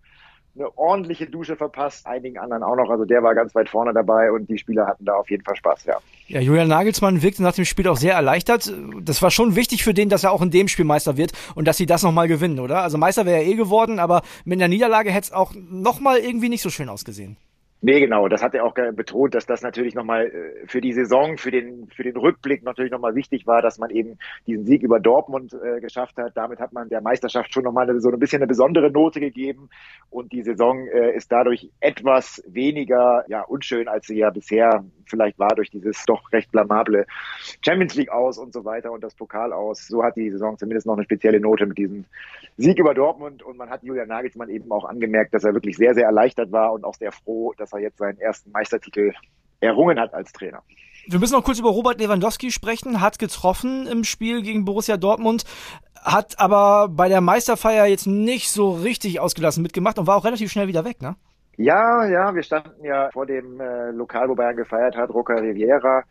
eine 0.55 0.77
ordentliche 0.77 1.25
Dusche 1.25 1.55
verpasst, 1.55 2.05
einigen 2.05 2.37
anderen 2.37 2.61
auch 2.61 2.75
noch. 2.75 2.89
Also 2.89 3.05
der 3.05 3.23
war 3.23 3.33
ganz 3.33 3.55
weit 3.55 3.69
vorne 3.69 3.91
dabei 3.91 4.31
und 4.31 4.47
die 4.47 4.59
Spieler 4.59 4.85
hatten 4.85 5.03
da 5.03 5.15
auf 5.15 5.29
jeden 5.31 5.43
Fall 5.43 5.55
Spaß, 5.55 5.85
ja. 5.85 5.97
Ja, 6.27 6.41
Julian 6.41 6.67
Nagelsmann 6.67 7.23
wirkte 7.23 7.41
nach 7.41 7.55
dem 7.55 7.65
Spiel 7.65 7.87
auch 7.87 7.97
sehr 7.97 8.13
erleichtert. 8.13 8.71
Das 9.01 9.21
war 9.23 9.31
schon 9.31 9.55
wichtig 9.55 9.83
für 9.83 9.95
den, 9.95 10.09
dass 10.09 10.23
er 10.23 10.31
auch 10.31 10.43
in 10.43 10.51
dem 10.51 10.67
Spiel 10.67 10.85
Meister 10.85 11.17
wird 11.17 11.31
und 11.55 11.67
dass 11.67 11.77
sie 11.77 11.87
das 11.87 12.03
nochmal 12.03 12.27
gewinnen, 12.27 12.59
oder? 12.59 12.83
Also 12.83 12.99
Meister 12.99 13.25
wäre 13.25 13.37
er 13.37 13.47
eh 13.47 13.55
geworden, 13.55 13.97
aber 13.97 14.21
mit 14.45 14.59
der 14.59 14.67
Niederlage 14.67 15.09
hätte 15.09 15.25
es 15.25 15.31
auch 15.31 15.53
nochmal 15.55 16.19
irgendwie 16.19 16.49
nicht 16.49 16.61
so 16.61 16.69
schön 16.69 16.89
ausgesehen. 16.89 17.37
Nee, 17.85 17.99
genau. 17.99 18.29
Das 18.29 18.41
hat 18.41 18.55
er 18.55 18.63
auch 18.63 18.75
betont, 18.93 19.35
dass 19.35 19.45
das 19.45 19.61
natürlich 19.61 19.93
nochmal 19.93 20.27
äh, 20.27 20.67
für 20.67 20.79
die 20.79 20.93
Saison, 20.93 21.37
für 21.37 21.51
den, 21.51 21.89
für 21.89 22.03
den 22.03 22.15
Rückblick 22.15 22.63
natürlich 22.63 22.93
nochmal 22.93 23.13
wichtig 23.13 23.45
war, 23.45 23.61
dass 23.61 23.77
man 23.77 23.89
eben 23.89 24.17
diesen 24.47 24.65
Sieg 24.65 24.83
über 24.83 25.01
Dortmund 25.01 25.53
äh, 25.53 25.81
geschafft 25.81 26.15
hat. 26.15 26.31
Damit 26.37 26.59
hat 26.59 26.71
man 26.71 26.87
der 26.87 27.01
Meisterschaft 27.01 27.53
schon 27.53 27.65
nochmal 27.65 27.99
so 27.99 28.09
ein 28.09 28.19
bisschen 28.19 28.41
eine 28.41 28.47
besondere 28.47 28.89
Note 28.89 29.19
gegeben. 29.19 29.69
Und 30.09 30.31
die 30.31 30.43
Saison 30.43 30.87
äh, 30.87 31.13
ist 31.13 31.29
dadurch 31.29 31.71
etwas 31.81 32.41
weniger, 32.47 33.25
ja, 33.27 33.41
unschön, 33.41 33.89
als 33.89 34.07
sie 34.07 34.17
ja 34.17 34.29
bisher 34.29 34.85
vielleicht 35.13 35.37
war 35.37 35.53
durch 35.55 35.69
dieses 35.69 36.03
doch 36.05 36.31
recht 36.31 36.51
blamable 36.51 37.05
Champions 37.63 37.93
League 37.93 38.11
aus 38.11 38.39
und 38.39 38.51
so 38.51 38.65
weiter 38.65 38.91
und 38.91 39.03
das 39.03 39.13
Pokal 39.13 39.53
aus. 39.53 39.87
So 39.87 40.03
hat 40.03 40.15
die 40.15 40.31
Saison 40.31 40.57
zumindest 40.57 40.87
noch 40.87 40.95
eine 40.95 41.03
spezielle 41.03 41.39
Note 41.39 41.67
mit 41.67 41.77
diesem 41.77 42.05
Sieg 42.57 42.79
über 42.79 42.95
Dortmund. 42.95 43.43
Und 43.43 43.57
man 43.57 43.69
hat 43.69 43.83
Julian 43.83 44.07
Nagelsmann 44.07 44.49
eben 44.49 44.71
auch 44.71 44.85
angemerkt, 44.85 45.35
dass 45.35 45.43
er 45.43 45.53
wirklich 45.53 45.77
sehr, 45.77 45.93
sehr 45.93 46.05
erleichtert 46.05 46.51
war 46.51 46.73
und 46.73 46.83
auch 46.83 46.95
sehr 46.95 47.11
froh, 47.11 47.53
dass 47.57 47.73
er 47.73 47.79
jetzt 47.79 47.99
seinen 47.99 48.17
ersten 48.17 48.49
Meistertitel 48.51 49.13
errungen 49.59 49.99
hat 49.99 50.13
als 50.15 50.31
Trainer. 50.33 50.63
Wir 51.07 51.19
müssen 51.19 51.33
noch 51.33 51.43
kurz 51.43 51.59
über 51.59 51.69
Robert 51.69 51.99
Lewandowski 51.99 52.49
sprechen. 52.49 53.01
Hat 53.01 53.19
getroffen 53.19 53.85
im 53.87 54.03
Spiel 54.03 54.41
gegen 54.41 54.65
Borussia 54.65 54.97
Dortmund, 54.97 55.43
hat 56.01 56.39
aber 56.39 56.89
bei 56.89 57.07
der 57.07 57.21
Meisterfeier 57.21 57.85
jetzt 57.85 58.07
nicht 58.07 58.49
so 58.49 58.71
richtig 58.71 59.19
ausgelassen 59.19 59.61
mitgemacht 59.61 59.99
und 59.99 60.07
war 60.07 60.17
auch 60.17 60.25
relativ 60.25 60.51
schnell 60.51 60.67
wieder 60.67 60.85
weg, 60.85 61.01
ne? 61.01 61.15
Ja, 61.57 62.05
ja, 62.05 62.33
wir 62.33 62.43
standen 62.43 62.83
ja 62.83 63.11
vor 63.11 63.25
dem 63.25 63.59
äh, 63.59 63.91
Lokal, 63.91 64.27
wo 64.29 64.35
Bayern 64.35 64.55
gefeiert 64.55 64.95
hat, 64.95 65.11
Roca 65.11 65.35
Riviera 65.35 66.03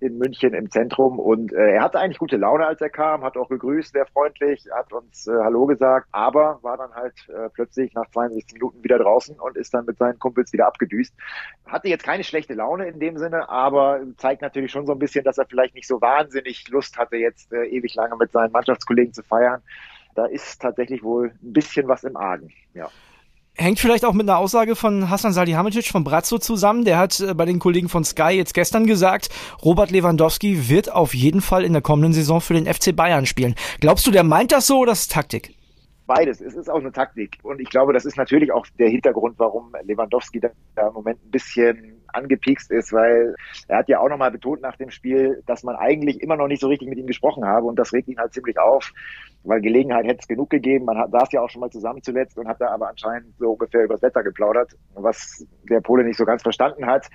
in 0.00 0.16
München 0.16 0.54
im 0.54 0.70
Zentrum 0.70 1.18
und 1.18 1.52
äh, 1.52 1.72
er 1.72 1.82
hatte 1.82 1.98
eigentlich 1.98 2.18
gute 2.18 2.36
Laune, 2.36 2.66
als 2.66 2.80
er 2.80 2.88
kam, 2.88 3.24
hat 3.24 3.36
auch 3.36 3.48
gegrüßt, 3.48 3.92
sehr 3.92 4.06
freundlich, 4.06 4.64
hat 4.72 4.92
uns 4.92 5.26
äh, 5.26 5.32
Hallo 5.32 5.66
gesagt, 5.66 6.06
aber 6.12 6.60
war 6.62 6.76
dann 6.76 6.94
halt 6.94 7.14
äh, 7.28 7.48
plötzlich 7.50 7.92
nach 7.94 8.08
62 8.10 8.54
Minuten 8.54 8.84
wieder 8.84 8.98
draußen 8.98 9.38
und 9.40 9.56
ist 9.56 9.74
dann 9.74 9.86
mit 9.86 9.98
seinen 9.98 10.18
Kumpels 10.18 10.52
wieder 10.52 10.68
abgedüst. 10.68 11.12
Hatte 11.66 11.88
jetzt 11.88 12.04
keine 12.04 12.22
schlechte 12.22 12.54
Laune 12.54 12.86
in 12.86 13.00
dem 13.00 13.18
Sinne, 13.18 13.48
aber 13.48 14.00
zeigt 14.18 14.40
natürlich 14.40 14.70
schon 14.70 14.86
so 14.86 14.92
ein 14.92 15.00
bisschen, 15.00 15.24
dass 15.24 15.38
er 15.38 15.46
vielleicht 15.46 15.74
nicht 15.74 15.88
so 15.88 16.00
wahnsinnig 16.00 16.68
Lust 16.68 16.96
hatte, 16.96 17.16
jetzt 17.16 17.52
äh, 17.52 17.64
ewig 17.66 17.94
lange 17.96 18.16
mit 18.16 18.30
seinen 18.30 18.52
Mannschaftskollegen 18.52 19.12
zu 19.12 19.24
feiern. 19.24 19.62
Da 20.14 20.26
ist 20.26 20.62
tatsächlich 20.62 21.02
wohl 21.02 21.32
ein 21.42 21.52
bisschen 21.52 21.88
was 21.88 22.04
im 22.04 22.16
Argen, 22.16 22.52
ja. 22.72 22.88
Hängt 23.60 23.80
vielleicht 23.80 24.04
auch 24.04 24.12
mit 24.12 24.28
einer 24.28 24.38
Aussage 24.38 24.76
von 24.76 25.10
Hassan 25.10 25.32
Salihamidzic 25.32 25.88
von 25.88 26.04
Brazzo 26.04 26.38
zusammen. 26.38 26.84
Der 26.84 26.96
hat 26.96 27.18
äh, 27.18 27.34
bei 27.34 27.44
den 27.44 27.58
Kollegen 27.58 27.88
von 27.88 28.04
Sky 28.04 28.30
jetzt 28.30 28.54
gestern 28.54 28.86
gesagt, 28.86 29.30
Robert 29.64 29.90
Lewandowski 29.90 30.68
wird 30.68 30.92
auf 30.92 31.12
jeden 31.12 31.40
Fall 31.40 31.64
in 31.64 31.72
der 31.72 31.82
kommenden 31.82 32.12
Saison 32.12 32.40
für 32.40 32.54
den 32.54 32.72
FC 32.72 32.94
Bayern 32.94 33.26
spielen. 33.26 33.56
Glaubst 33.80 34.06
du, 34.06 34.12
der 34.12 34.22
meint 34.22 34.52
das 34.52 34.68
so 34.68 34.78
oder 34.78 34.92
ist 34.92 35.10
Taktik? 35.10 35.56
Beides. 36.06 36.40
Es 36.40 36.54
ist 36.54 36.70
auch 36.70 36.78
eine 36.78 36.92
Taktik. 36.92 37.38
Und 37.42 37.60
ich 37.60 37.68
glaube, 37.68 37.92
das 37.92 38.04
ist 38.04 38.16
natürlich 38.16 38.52
auch 38.52 38.64
der 38.78 38.90
Hintergrund, 38.90 39.34
warum 39.38 39.72
Lewandowski 39.82 40.38
da 40.38 40.50
im 40.86 40.94
Moment 40.94 41.18
ein 41.24 41.30
bisschen 41.32 41.97
angepikst 42.12 42.70
ist, 42.70 42.92
weil 42.92 43.34
er 43.68 43.78
hat 43.78 43.88
ja 43.88 44.00
auch 44.00 44.08
nochmal 44.08 44.30
betont 44.30 44.62
nach 44.62 44.76
dem 44.76 44.90
Spiel, 44.90 45.42
dass 45.46 45.62
man 45.62 45.76
eigentlich 45.76 46.20
immer 46.20 46.36
noch 46.36 46.48
nicht 46.48 46.60
so 46.60 46.68
richtig 46.68 46.88
mit 46.88 46.98
ihm 46.98 47.06
gesprochen 47.06 47.44
habe 47.44 47.66
und 47.66 47.78
das 47.78 47.92
regt 47.92 48.08
ihn 48.08 48.18
halt 48.18 48.32
ziemlich 48.32 48.58
auf, 48.58 48.92
weil 49.44 49.60
Gelegenheit 49.60 50.06
hätte 50.06 50.20
es 50.20 50.28
genug 50.28 50.50
gegeben. 50.50 50.84
Man 50.84 50.98
hat, 50.98 51.10
saß 51.10 51.32
ja 51.32 51.40
auch 51.40 51.50
schon 51.50 51.60
mal 51.60 51.70
zusammen 51.70 52.02
zuletzt 52.02 52.38
und 52.38 52.48
hat 52.48 52.60
da 52.60 52.68
aber 52.68 52.88
anscheinend 52.88 53.36
so 53.38 53.52
ungefähr 53.52 53.84
übers 53.84 54.02
Wetter 54.02 54.22
geplaudert, 54.22 54.72
was 54.94 55.46
der 55.68 55.80
Pole 55.80 56.04
nicht 56.04 56.18
so 56.18 56.24
ganz 56.24 56.42
verstanden 56.42 56.86
hat. 56.86 57.06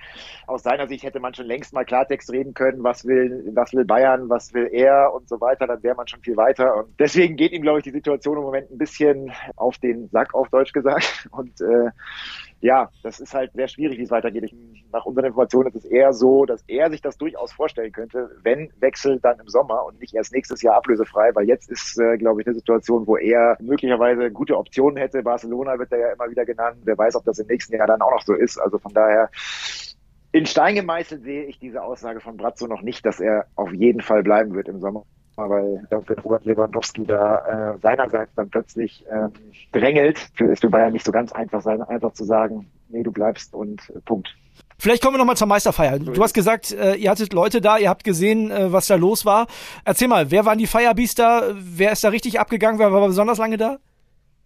Aus 0.46 0.62
seiner 0.62 0.88
Sicht 0.88 1.04
hätte 1.04 1.20
man 1.20 1.34
schon 1.34 1.46
längst 1.46 1.72
mal 1.72 1.84
Klartext 1.84 2.30
reden 2.32 2.54
können, 2.54 2.82
was 2.82 3.04
will, 3.04 3.52
was 3.54 3.72
will 3.72 3.84
Bayern, 3.84 4.28
was 4.28 4.54
will 4.54 4.68
er 4.72 5.12
und 5.14 5.28
so 5.28 5.40
weiter, 5.40 5.66
dann 5.66 5.82
wäre 5.82 5.94
man 5.94 6.08
schon 6.08 6.20
viel 6.20 6.36
weiter. 6.36 6.76
Und 6.76 6.98
deswegen 6.98 7.36
geht 7.36 7.52
ihm, 7.52 7.62
glaube 7.62 7.78
ich, 7.78 7.84
die 7.84 7.90
Situation 7.90 8.36
im 8.36 8.44
Moment 8.44 8.70
ein 8.70 8.78
bisschen 8.78 9.32
auf 9.56 9.78
den 9.78 10.08
Sack, 10.08 10.34
auf 10.34 10.48
Deutsch 10.48 10.72
gesagt. 10.72 11.28
Und 11.30 11.60
äh, 11.60 11.90
ja, 12.64 12.88
das 13.02 13.20
ist 13.20 13.34
halt 13.34 13.52
sehr 13.52 13.68
schwierig, 13.68 13.98
wie 13.98 14.04
es 14.04 14.10
weitergeht. 14.10 14.44
Ich 14.44 14.54
nach 14.90 15.04
unseren 15.04 15.26
Informationen 15.26 15.68
ist 15.68 15.74
es 15.74 15.84
eher 15.84 16.14
so, 16.14 16.46
dass 16.46 16.64
er 16.66 16.90
sich 16.90 17.02
das 17.02 17.18
durchaus 17.18 17.52
vorstellen 17.52 17.92
könnte, 17.92 18.30
wenn 18.42 18.72
Wechsel 18.80 19.20
dann 19.20 19.38
im 19.38 19.48
Sommer 19.48 19.84
und 19.84 20.00
nicht 20.00 20.14
erst 20.14 20.32
nächstes 20.32 20.62
Jahr 20.62 20.76
ablösefrei, 20.76 21.34
weil 21.34 21.46
jetzt 21.46 21.70
ist, 21.70 22.00
äh, 22.00 22.16
glaube 22.16 22.40
ich, 22.40 22.46
eine 22.46 22.54
Situation, 22.54 23.06
wo 23.06 23.18
er 23.18 23.58
möglicherweise 23.60 24.30
gute 24.30 24.56
Optionen 24.56 24.96
hätte. 24.96 25.22
Barcelona 25.22 25.78
wird 25.78 25.92
er 25.92 25.98
ja 25.98 26.12
immer 26.14 26.30
wieder 26.30 26.46
genannt. 26.46 26.78
Wer 26.84 26.96
weiß, 26.96 27.16
ob 27.16 27.24
das 27.24 27.38
im 27.38 27.48
nächsten 27.48 27.74
Jahr 27.74 27.86
dann 27.86 28.00
auch 28.00 28.12
noch 28.12 28.22
so 28.22 28.32
ist. 28.32 28.56
Also 28.56 28.78
von 28.78 28.94
daher 28.94 29.28
in 30.32 30.46
Stein 30.46 30.74
gemeißelt 30.74 31.22
sehe 31.22 31.44
ich 31.44 31.58
diese 31.58 31.82
Aussage 31.82 32.20
von 32.20 32.38
Brazzo 32.38 32.66
noch 32.66 32.80
nicht, 32.80 33.04
dass 33.04 33.20
er 33.20 33.44
auf 33.56 33.74
jeden 33.74 34.00
Fall 34.00 34.22
bleiben 34.22 34.54
wird 34.54 34.68
im 34.68 34.80
Sommer 34.80 35.04
weil 35.36 35.86
wenn 35.90 36.18
Robert 36.18 36.44
Lewandowski 36.44 37.04
da 37.04 37.74
äh, 37.74 37.78
seinerseits 37.80 38.34
dann 38.34 38.48
plötzlich 38.50 39.04
ähm, 39.10 39.32
drängelt, 39.72 40.18
ist 40.38 40.60
für 40.60 40.70
Bayern 40.70 40.92
nicht 40.92 41.04
so 41.04 41.12
ganz 41.12 41.32
einfach 41.32 41.62
sein, 41.62 41.82
einfach 41.82 42.12
zu 42.12 42.24
sagen, 42.24 42.70
nee, 42.88 43.02
du 43.02 43.12
bleibst 43.12 43.54
und 43.54 43.80
äh, 43.90 44.00
Punkt. 44.00 44.34
Vielleicht 44.78 45.02
kommen 45.02 45.14
wir 45.14 45.18
nochmal 45.18 45.36
zur 45.36 45.46
Meisterfeier. 45.46 45.98
Du 45.98 46.22
hast 46.22 46.34
gesagt, 46.34 46.72
äh, 46.72 46.94
ihr 46.94 47.10
hattet 47.10 47.32
Leute 47.32 47.60
da, 47.60 47.78
ihr 47.78 47.88
habt 47.88 48.04
gesehen, 48.04 48.50
äh, 48.50 48.72
was 48.72 48.86
da 48.86 48.96
los 48.96 49.24
war. 49.24 49.46
Erzähl 49.84 50.08
mal, 50.08 50.30
wer 50.30 50.44
waren 50.44 50.58
die 50.58 50.66
Feierbiester? 50.66 51.54
Wer 51.54 51.92
ist 51.92 52.04
da 52.04 52.08
richtig 52.08 52.40
abgegangen? 52.40 52.78
Wer 52.78 52.92
war 52.92 53.06
besonders 53.06 53.38
lange 53.38 53.56
da? 53.56 53.78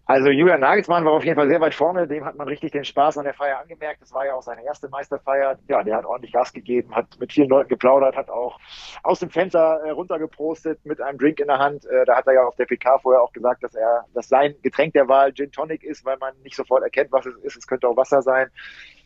Also 0.09 0.31
Julian 0.31 0.61
Nagelsmann 0.61 1.05
war 1.05 1.11
auf 1.11 1.23
jeden 1.23 1.35
Fall 1.35 1.47
sehr 1.49 1.61
weit 1.61 1.75
vorne, 1.75 2.07
dem 2.07 2.25
hat 2.25 2.35
man 2.35 2.47
richtig 2.47 2.71
den 2.71 2.83
Spaß 2.83 3.19
an 3.19 3.25
der 3.25 3.35
Feier 3.35 3.59
angemerkt. 3.59 4.01
Das 4.01 4.11
war 4.11 4.25
ja 4.25 4.33
auch 4.33 4.41
seine 4.41 4.65
erste 4.65 4.89
Meisterfeier. 4.89 5.59
Ja, 5.67 5.83
der 5.83 5.97
hat 5.97 6.05
ordentlich 6.05 6.33
Gas 6.33 6.51
gegeben, 6.51 6.95
hat 6.95 7.05
mit 7.19 7.31
vielen 7.31 7.47
Leuten 7.47 7.69
geplaudert, 7.69 8.15
hat 8.15 8.27
auch 8.31 8.57
aus 9.03 9.19
dem 9.19 9.29
Fenster 9.29 9.81
äh, 9.85 9.91
runtergeprostet 9.91 10.83
mit 10.83 10.99
einem 10.99 11.19
Drink 11.19 11.39
in 11.39 11.45
der 11.45 11.59
Hand. 11.59 11.85
Äh, 11.85 12.05
da 12.05 12.15
hat 12.15 12.25
er 12.25 12.33
ja 12.33 12.43
auf 12.43 12.55
der 12.55 12.65
PK 12.65 12.97
vorher 12.97 13.21
auch 13.21 13.31
gesagt, 13.33 13.61
dass 13.61 13.75
er, 13.75 14.05
dass 14.15 14.27
sein 14.27 14.55
Getränk 14.63 14.93
der 14.93 15.07
Wahl 15.07 15.31
Gin 15.31 15.51
Tonic 15.51 15.83
ist, 15.83 16.03
weil 16.05 16.17
man 16.17 16.33
nicht 16.41 16.55
sofort 16.55 16.81
erkennt, 16.81 17.11
was 17.11 17.27
es 17.27 17.35
ist. 17.43 17.57
Es 17.57 17.67
könnte 17.67 17.87
auch 17.87 17.95
Wasser 17.95 18.23
sein. 18.23 18.49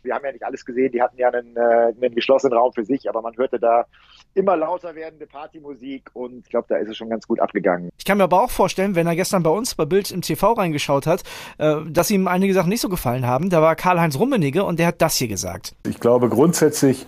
Wir 0.04 0.16
haben 0.16 0.26
ja 0.26 0.32
nicht 0.32 0.46
alles 0.46 0.66
gesehen, 0.66 0.92
die 0.92 1.02
hatten 1.02 1.18
ja 1.18 1.30
einen, 1.30 1.56
äh, 1.56 1.94
einen 2.02 2.16
geschlossenen 2.16 2.58
Raum 2.58 2.72
für 2.74 2.86
sich, 2.86 3.10
aber 3.10 3.22
man 3.22 3.36
hörte 3.38 3.60
da 3.60 3.86
immer 4.34 4.58
lauter 4.58 4.96
werdende 4.96 5.28
Partymusik 5.28 6.10
und 6.14 6.46
ich 6.46 6.50
glaube, 6.50 6.68
da 6.70 6.78
ist 6.78 6.90
es 6.90 6.98
schon 6.98 7.10
ganz 7.10 7.28
gut 7.28 7.40
abgegangen. 7.40 7.90
Ich 7.98 8.06
kann 8.06 8.18
mir 8.18 8.26
aber 8.26 8.42
auch 8.42 8.50
vorstellen, 8.50 8.96
wenn 8.96 9.08
er 9.08 9.16
gestern 9.16 9.44
bei 9.44 9.50
uns 9.50 9.76
bei 9.76 9.86
Bild 9.86 10.12
im 10.12 10.22
TV 10.22 10.54
reingeschaut 10.54 10.93
hat, 11.06 11.24
äh, 11.58 11.76
dass 11.88 12.12
ihm 12.12 12.28
einige 12.28 12.54
Sachen 12.54 12.70
nicht 12.70 12.82
so 12.82 12.90
gefallen 12.90 13.26
haben. 13.26 13.50
Da 13.50 13.62
war 13.62 13.76
Karl-Heinz 13.76 14.18
Rummenigge 14.18 14.64
und 14.64 14.80
der 14.80 14.88
hat 14.88 15.02
das 15.02 15.16
hier 15.16 15.28
gesagt. 15.28 15.74
Ich 15.88 16.00
glaube 16.00 16.30
grundsätzlich, 16.30 17.06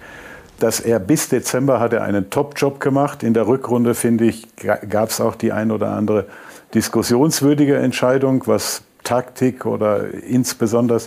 dass 0.60 0.80
er 0.80 1.00
bis 1.00 1.30
Dezember 1.30 1.80
hat 1.80 1.94
er 1.94 2.04
einen 2.04 2.30
Top-Job 2.30 2.80
gemacht. 2.80 3.24
In 3.24 3.34
der 3.34 3.48
Rückrunde, 3.48 3.94
finde 3.94 4.25
ich, 4.25 4.48
gab 4.89 5.10
es 5.10 5.20
auch 5.20 5.36
die 5.36 5.51
ein 5.51 5.72
oder 5.72 5.92
andere 5.92 6.27
diskussionswürdige 6.74 7.77
Entscheidung, 7.77 8.44
was 8.46 8.84
Taktik 9.04 9.65
oder 9.65 10.13
insbesondere 10.13 11.01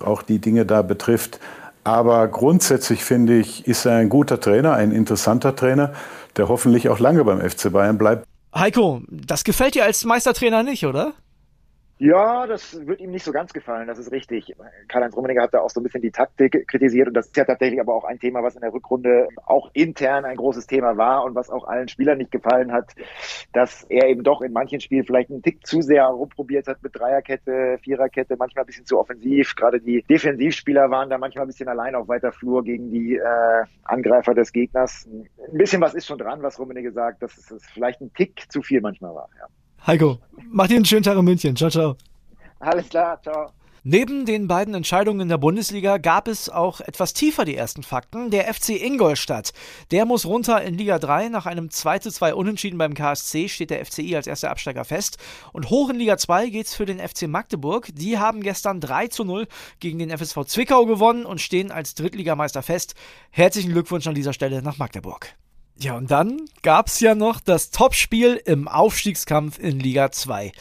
auch 0.00 0.22
die 0.22 0.38
Dinge 0.38 0.66
da 0.66 0.82
betrifft. 0.82 1.38
Aber 1.84 2.26
grundsätzlich 2.28 3.04
finde 3.04 3.38
ich, 3.38 3.66
ist 3.68 3.84
er 3.84 3.96
ein 3.96 4.08
guter 4.08 4.40
Trainer, 4.40 4.72
ein 4.72 4.90
interessanter 4.90 5.54
Trainer, 5.54 5.92
der 6.36 6.48
hoffentlich 6.48 6.88
auch 6.88 6.98
lange 6.98 7.24
beim 7.24 7.40
FC 7.40 7.70
Bayern 7.70 7.98
bleibt. 7.98 8.26
Heiko, 8.54 9.02
das 9.08 9.44
gefällt 9.44 9.74
dir 9.74 9.84
als 9.84 10.04
Meistertrainer 10.04 10.62
nicht, 10.62 10.86
oder? 10.86 11.12
Ja, 12.04 12.46
das 12.46 12.86
wird 12.86 13.00
ihm 13.00 13.12
nicht 13.12 13.24
so 13.24 13.32
ganz 13.32 13.54
gefallen, 13.54 13.88
das 13.88 13.98
ist 13.98 14.12
richtig. 14.12 14.54
Karl-Heinz 14.88 15.16
Rummenigge 15.16 15.40
hat 15.40 15.54
da 15.54 15.60
auch 15.60 15.70
so 15.70 15.80
ein 15.80 15.84
bisschen 15.84 16.02
die 16.02 16.10
Taktik 16.10 16.68
kritisiert 16.68 17.08
und 17.08 17.14
das 17.14 17.28
ist 17.28 17.36
ja 17.38 17.46
tatsächlich 17.46 17.80
aber 17.80 17.94
auch 17.94 18.04
ein 18.04 18.18
Thema, 18.18 18.42
was 18.42 18.56
in 18.56 18.60
der 18.60 18.74
Rückrunde 18.74 19.28
auch 19.46 19.70
intern 19.72 20.26
ein 20.26 20.36
großes 20.36 20.66
Thema 20.66 20.98
war 20.98 21.24
und 21.24 21.34
was 21.34 21.48
auch 21.48 21.66
allen 21.66 21.88
Spielern 21.88 22.18
nicht 22.18 22.30
gefallen 22.30 22.72
hat, 22.72 22.92
dass 23.54 23.84
er 23.84 24.06
eben 24.10 24.22
doch 24.22 24.42
in 24.42 24.52
manchen 24.52 24.80
Spielen 24.80 25.06
vielleicht 25.06 25.30
einen 25.30 25.40
Tick 25.40 25.66
zu 25.66 25.80
sehr 25.80 26.04
rumprobiert 26.04 26.66
hat 26.66 26.82
mit 26.82 26.94
Dreierkette, 26.94 27.78
Viererkette, 27.80 28.36
manchmal 28.36 28.64
ein 28.64 28.66
bisschen 28.66 28.84
zu 28.84 28.98
offensiv. 28.98 29.54
Gerade 29.56 29.80
die 29.80 30.02
Defensivspieler 30.02 30.90
waren 30.90 31.08
da 31.08 31.16
manchmal 31.16 31.46
ein 31.46 31.48
bisschen 31.48 31.70
allein 31.70 31.94
auf 31.94 32.06
weiter 32.06 32.32
Flur 32.32 32.64
gegen 32.64 32.90
die 32.90 33.16
äh, 33.16 33.64
Angreifer 33.82 34.34
des 34.34 34.52
Gegners. 34.52 35.08
Ein 35.08 35.56
bisschen 35.56 35.80
was 35.80 35.94
ist 35.94 36.04
schon 36.04 36.18
dran, 36.18 36.42
was 36.42 36.58
Rummenigge 36.58 36.92
sagt, 36.92 37.22
dass 37.22 37.50
es 37.50 37.64
vielleicht 37.72 38.02
ein 38.02 38.12
Tick 38.12 38.44
zu 38.52 38.60
viel 38.60 38.82
manchmal 38.82 39.14
war. 39.14 39.30
Ja. 39.38 39.46
Heiko, 39.86 40.18
mach 40.50 40.66
dir 40.66 40.76
einen 40.76 40.86
schönen 40.86 41.02
Tag 41.02 41.18
in 41.18 41.24
München. 41.24 41.56
Ciao, 41.56 41.68
ciao. 41.68 41.96
Alles 42.58 42.88
klar, 42.88 43.20
ciao. 43.22 43.50
Neben 43.86 44.24
den 44.24 44.48
beiden 44.48 44.72
Entscheidungen 44.72 45.20
in 45.20 45.28
der 45.28 45.36
Bundesliga 45.36 45.98
gab 45.98 46.26
es 46.26 46.48
auch 46.48 46.80
etwas 46.80 47.12
tiefer 47.12 47.44
die 47.44 47.54
ersten 47.54 47.82
Fakten. 47.82 48.30
Der 48.30 48.52
FC 48.54 48.70
Ingolstadt, 48.82 49.52
der 49.90 50.06
muss 50.06 50.24
runter 50.24 50.62
in 50.62 50.78
Liga 50.78 50.98
3. 50.98 51.28
Nach 51.28 51.44
einem 51.44 51.68
2-2 51.68 52.32
Unentschieden 52.32 52.78
beim 52.78 52.94
KSC 52.94 53.50
steht 53.50 53.68
der 53.68 53.84
FCI 53.84 54.16
als 54.16 54.26
erster 54.26 54.50
Absteiger 54.50 54.86
fest. 54.86 55.18
Und 55.52 55.68
hoch 55.68 55.90
in 55.90 55.96
Liga 55.96 56.16
2 56.16 56.48
geht's 56.48 56.74
für 56.74 56.86
den 56.86 56.98
FC 56.98 57.28
Magdeburg. 57.28 57.90
Die 57.92 58.18
haben 58.18 58.40
gestern 58.40 58.80
3-0 58.80 59.46
gegen 59.80 59.98
den 59.98 60.16
FSV 60.16 60.46
Zwickau 60.46 60.86
gewonnen 60.86 61.26
und 61.26 61.42
stehen 61.42 61.70
als 61.70 61.94
Drittligameister 61.94 62.62
fest. 62.62 62.94
Herzlichen 63.32 63.72
Glückwunsch 63.72 64.06
an 64.06 64.14
dieser 64.14 64.32
Stelle 64.32 64.62
nach 64.62 64.78
Magdeburg. 64.78 65.36
Ja, 65.76 65.96
und 65.96 66.10
dann 66.10 66.42
gab's 66.62 67.00
ja 67.00 67.14
noch 67.14 67.40
das 67.40 67.70
Topspiel 67.70 68.40
im 68.44 68.68
Aufstiegskampf 68.68 69.58
in 69.58 69.80
Liga 69.80 70.12
2. 70.12 70.52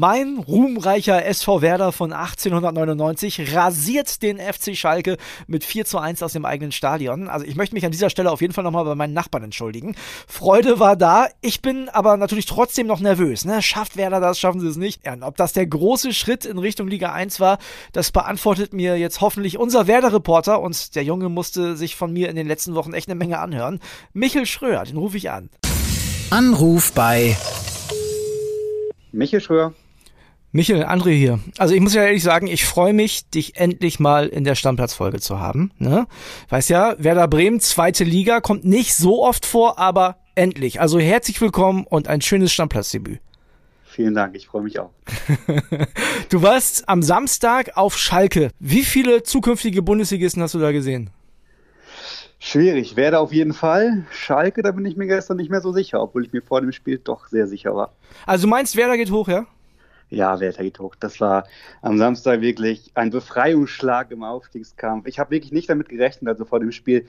Mein 0.00 0.38
ruhmreicher 0.38 1.26
SV 1.26 1.60
Werder 1.60 1.90
von 1.90 2.12
1899 2.12 3.52
rasiert 3.52 4.22
den 4.22 4.38
FC 4.38 4.76
Schalke 4.76 5.16
mit 5.48 5.64
4 5.64 5.86
zu 5.86 5.98
1 5.98 6.22
aus 6.22 6.34
dem 6.34 6.44
eigenen 6.44 6.70
Stadion. 6.70 7.26
Also 7.28 7.44
ich 7.44 7.56
möchte 7.56 7.74
mich 7.74 7.84
an 7.84 7.90
dieser 7.90 8.08
Stelle 8.08 8.30
auf 8.30 8.40
jeden 8.40 8.54
Fall 8.54 8.62
nochmal 8.62 8.84
bei 8.84 8.94
meinen 8.94 9.12
Nachbarn 9.12 9.42
entschuldigen. 9.42 9.96
Freude 10.28 10.78
war 10.78 10.94
da. 10.94 11.26
Ich 11.40 11.62
bin 11.62 11.88
aber 11.88 12.16
natürlich 12.16 12.46
trotzdem 12.46 12.86
noch 12.86 13.00
nervös. 13.00 13.44
Ne? 13.44 13.60
Schafft 13.60 13.96
Werder 13.96 14.20
das, 14.20 14.38
schaffen 14.38 14.60
sie 14.60 14.68
es 14.68 14.76
nicht. 14.76 15.04
Ja, 15.04 15.14
und 15.14 15.24
ob 15.24 15.36
das 15.36 15.52
der 15.52 15.66
große 15.66 16.14
Schritt 16.14 16.44
in 16.44 16.58
Richtung 16.58 16.86
Liga 16.86 17.10
1 17.10 17.40
war, 17.40 17.58
das 17.92 18.12
beantwortet 18.12 18.72
mir 18.72 18.96
jetzt 18.96 19.20
hoffentlich 19.20 19.58
unser 19.58 19.88
Werder-Reporter. 19.88 20.60
Und 20.60 20.94
der 20.94 21.02
Junge 21.02 21.28
musste 21.28 21.76
sich 21.76 21.96
von 21.96 22.12
mir 22.12 22.28
in 22.28 22.36
den 22.36 22.46
letzten 22.46 22.76
Wochen 22.76 22.92
echt 22.92 23.08
eine 23.08 23.18
Menge 23.18 23.40
anhören. 23.40 23.80
Michel 24.12 24.46
Schröer, 24.46 24.84
den 24.84 24.96
rufe 24.96 25.16
ich 25.16 25.28
an. 25.28 25.50
Anruf 26.30 26.92
bei 26.92 27.36
Michel 29.10 29.40
Schröer. 29.40 29.74
Michael, 30.50 30.84
André 30.84 31.10
hier. 31.10 31.40
Also 31.58 31.74
ich 31.74 31.80
muss 31.80 31.92
ja 31.92 32.02
ehrlich 32.04 32.22
sagen, 32.22 32.46
ich 32.46 32.64
freue 32.64 32.94
mich, 32.94 33.28
dich 33.28 33.56
endlich 33.56 34.00
mal 34.00 34.28
in 34.28 34.44
der 34.44 34.54
Stammplatzfolge 34.54 35.20
zu 35.20 35.40
haben. 35.40 35.72
Ne? 35.76 36.06
Weiß 36.48 36.70
ja, 36.70 36.94
Werder 36.98 37.28
Bremen, 37.28 37.60
zweite 37.60 38.02
Liga, 38.04 38.40
kommt 38.40 38.64
nicht 38.64 38.94
so 38.94 39.22
oft 39.22 39.44
vor, 39.44 39.78
aber 39.78 40.16
endlich. 40.36 40.80
Also 40.80 40.98
herzlich 40.98 41.38
willkommen 41.42 41.84
und 41.86 42.08
ein 42.08 42.22
schönes 42.22 42.50
Stammplatzdebüt. 42.50 43.20
Vielen 43.84 44.14
Dank, 44.14 44.36
ich 44.36 44.46
freue 44.46 44.62
mich 44.62 44.78
auch. 44.78 44.90
du 46.30 46.40
warst 46.40 46.88
am 46.88 47.02
Samstag 47.02 47.76
auf 47.76 47.98
Schalke. 47.98 48.50
Wie 48.58 48.84
viele 48.84 49.24
zukünftige 49.24 49.82
Bundesligisten 49.82 50.42
hast 50.42 50.54
du 50.54 50.60
da 50.60 50.72
gesehen? 50.72 51.10
Schwierig. 52.38 52.96
Werder 52.96 53.20
auf 53.20 53.32
jeden 53.34 53.52
Fall. 53.52 54.06
Schalke, 54.10 54.62
da 54.62 54.70
bin 54.70 54.86
ich 54.86 54.96
mir 54.96 55.08
gestern 55.08 55.36
nicht 55.36 55.50
mehr 55.50 55.60
so 55.60 55.72
sicher, 55.72 56.00
obwohl 56.00 56.24
ich 56.24 56.32
mir 56.32 56.40
vor 56.40 56.62
dem 56.62 56.72
Spiel 56.72 56.96
doch 56.96 57.26
sehr 57.26 57.46
sicher 57.48 57.74
war. 57.74 57.92
Also 58.24 58.46
du 58.46 58.50
meinst, 58.50 58.76
Werder 58.76 58.96
geht 58.96 59.10
hoch, 59.10 59.28
ja? 59.28 59.46
Ja, 60.10 60.40
Werder 60.40 60.62
geht 60.62 60.78
hoch. 60.78 60.94
Das 60.98 61.20
war 61.20 61.46
am 61.82 61.98
Samstag 61.98 62.40
wirklich 62.40 62.90
ein 62.94 63.10
Befreiungsschlag 63.10 64.10
im 64.10 64.22
Aufstiegskampf. 64.24 65.06
Ich 65.06 65.18
habe 65.18 65.30
wirklich 65.30 65.52
nicht 65.52 65.68
damit 65.68 65.88
gerechnet, 65.88 66.28
also 66.28 66.44
vor 66.44 66.60
dem 66.60 66.72
Spiel. 66.72 67.06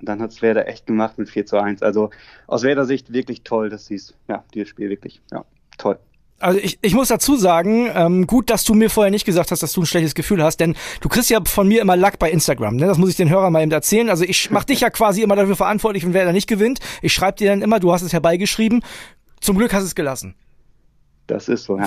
Und 0.00 0.08
dann 0.08 0.20
hat 0.20 0.30
es 0.30 0.42
Werder 0.42 0.68
echt 0.68 0.86
gemacht 0.86 1.18
mit 1.18 1.28
4 1.28 1.46
zu 1.46 1.58
1. 1.58 1.82
Also 1.82 2.10
aus 2.46 2.62
Werder 2.62 2.84
Sicht 2.84 3.12
wirklich 3.12 3.42
toll, 3.42 3.68
dass 3.68 3.86
sie 3.86 3.96
es, 3.96 4.14
ja, 4.28 4.44
dieses 4.54 4.68
Spiel 4.68 4.88
wirklich, 4.88 5.20
ja, 5.32 5.44
toll. 5.76 5.98
Also 6.40 6.60
ich, 6.60 6.78
ich 6.82 6.94
muss 6.94 7.08
dazu 7.08 7.34
sagen, 7.34 7.90
ähm, 7.92 8.28
gut, 8.28 8.48
dass 8.48 8.62
du 8.62 8.74
mir 8.74 8.90
vorher 8.90 9.10
nicht 9.10 9.24
gesagt 9.24 9.50
hast, 9.50 9.60
dass 9.60 9.72
du 9.72 9.82
ein 9.82 9.86
schlechtes 9.86 10.14
Gefühl 10.14 10.40
hast, 10.40 10.58
denn 10.60 10.76
du 11.00 11.08
kriegst 11.08 11.30
ja 11.30 11.40
von 11.44 11.66
mir 11.66 11.82
immer 11.82 11.96
Lack 11.96 12.20
bei 12.20 12.30
Instagram. 12.30 12.76
Ne? 12.76 12.86
Das 12.86 12.96
muss 12.96 13.10
ich 13.10 13.16
den 13.16 13.28
Hörern 13.28 13.52
mal 13.52 13.62
eben 13.62 13.72
erzählen. 13.72 14.08
Also 14.08 14.22
ich 14.22 14.48
mach 14.52 14.62
dich 14.62 14.80
ja 14.80 14.90
quasi 14.90 15.22
immer 15.22 15.34
dafür 15.34 15.56
verantwortlich, 15.56 16.04
wenn 16.04 16.14
wer 16.14 16.24
da 16.24 16.32
nicht 16.32 16.46
gewinnt. 16.46 16.78
Ich 17.02 17.12
schreibe 17.12 17.38
dir 17.38 17.50
dann 17.50 17.62
immer, 17.62 17.80
du 17.80 17.92
hast 17.92 18.02
es 18.02 18.12
herbeigeschrieben. 18.12 18.84
Zum 19.40 19.58
Glück 19.58 19.72
hast 19.72 19.82
du 19.82 19.86
es 19.86 19.94
gelassen. 19.96 20.36
Das 21.28 21.48
ist 21.48 21.64
so, 21.64 21.78
ja. 21.78 21.86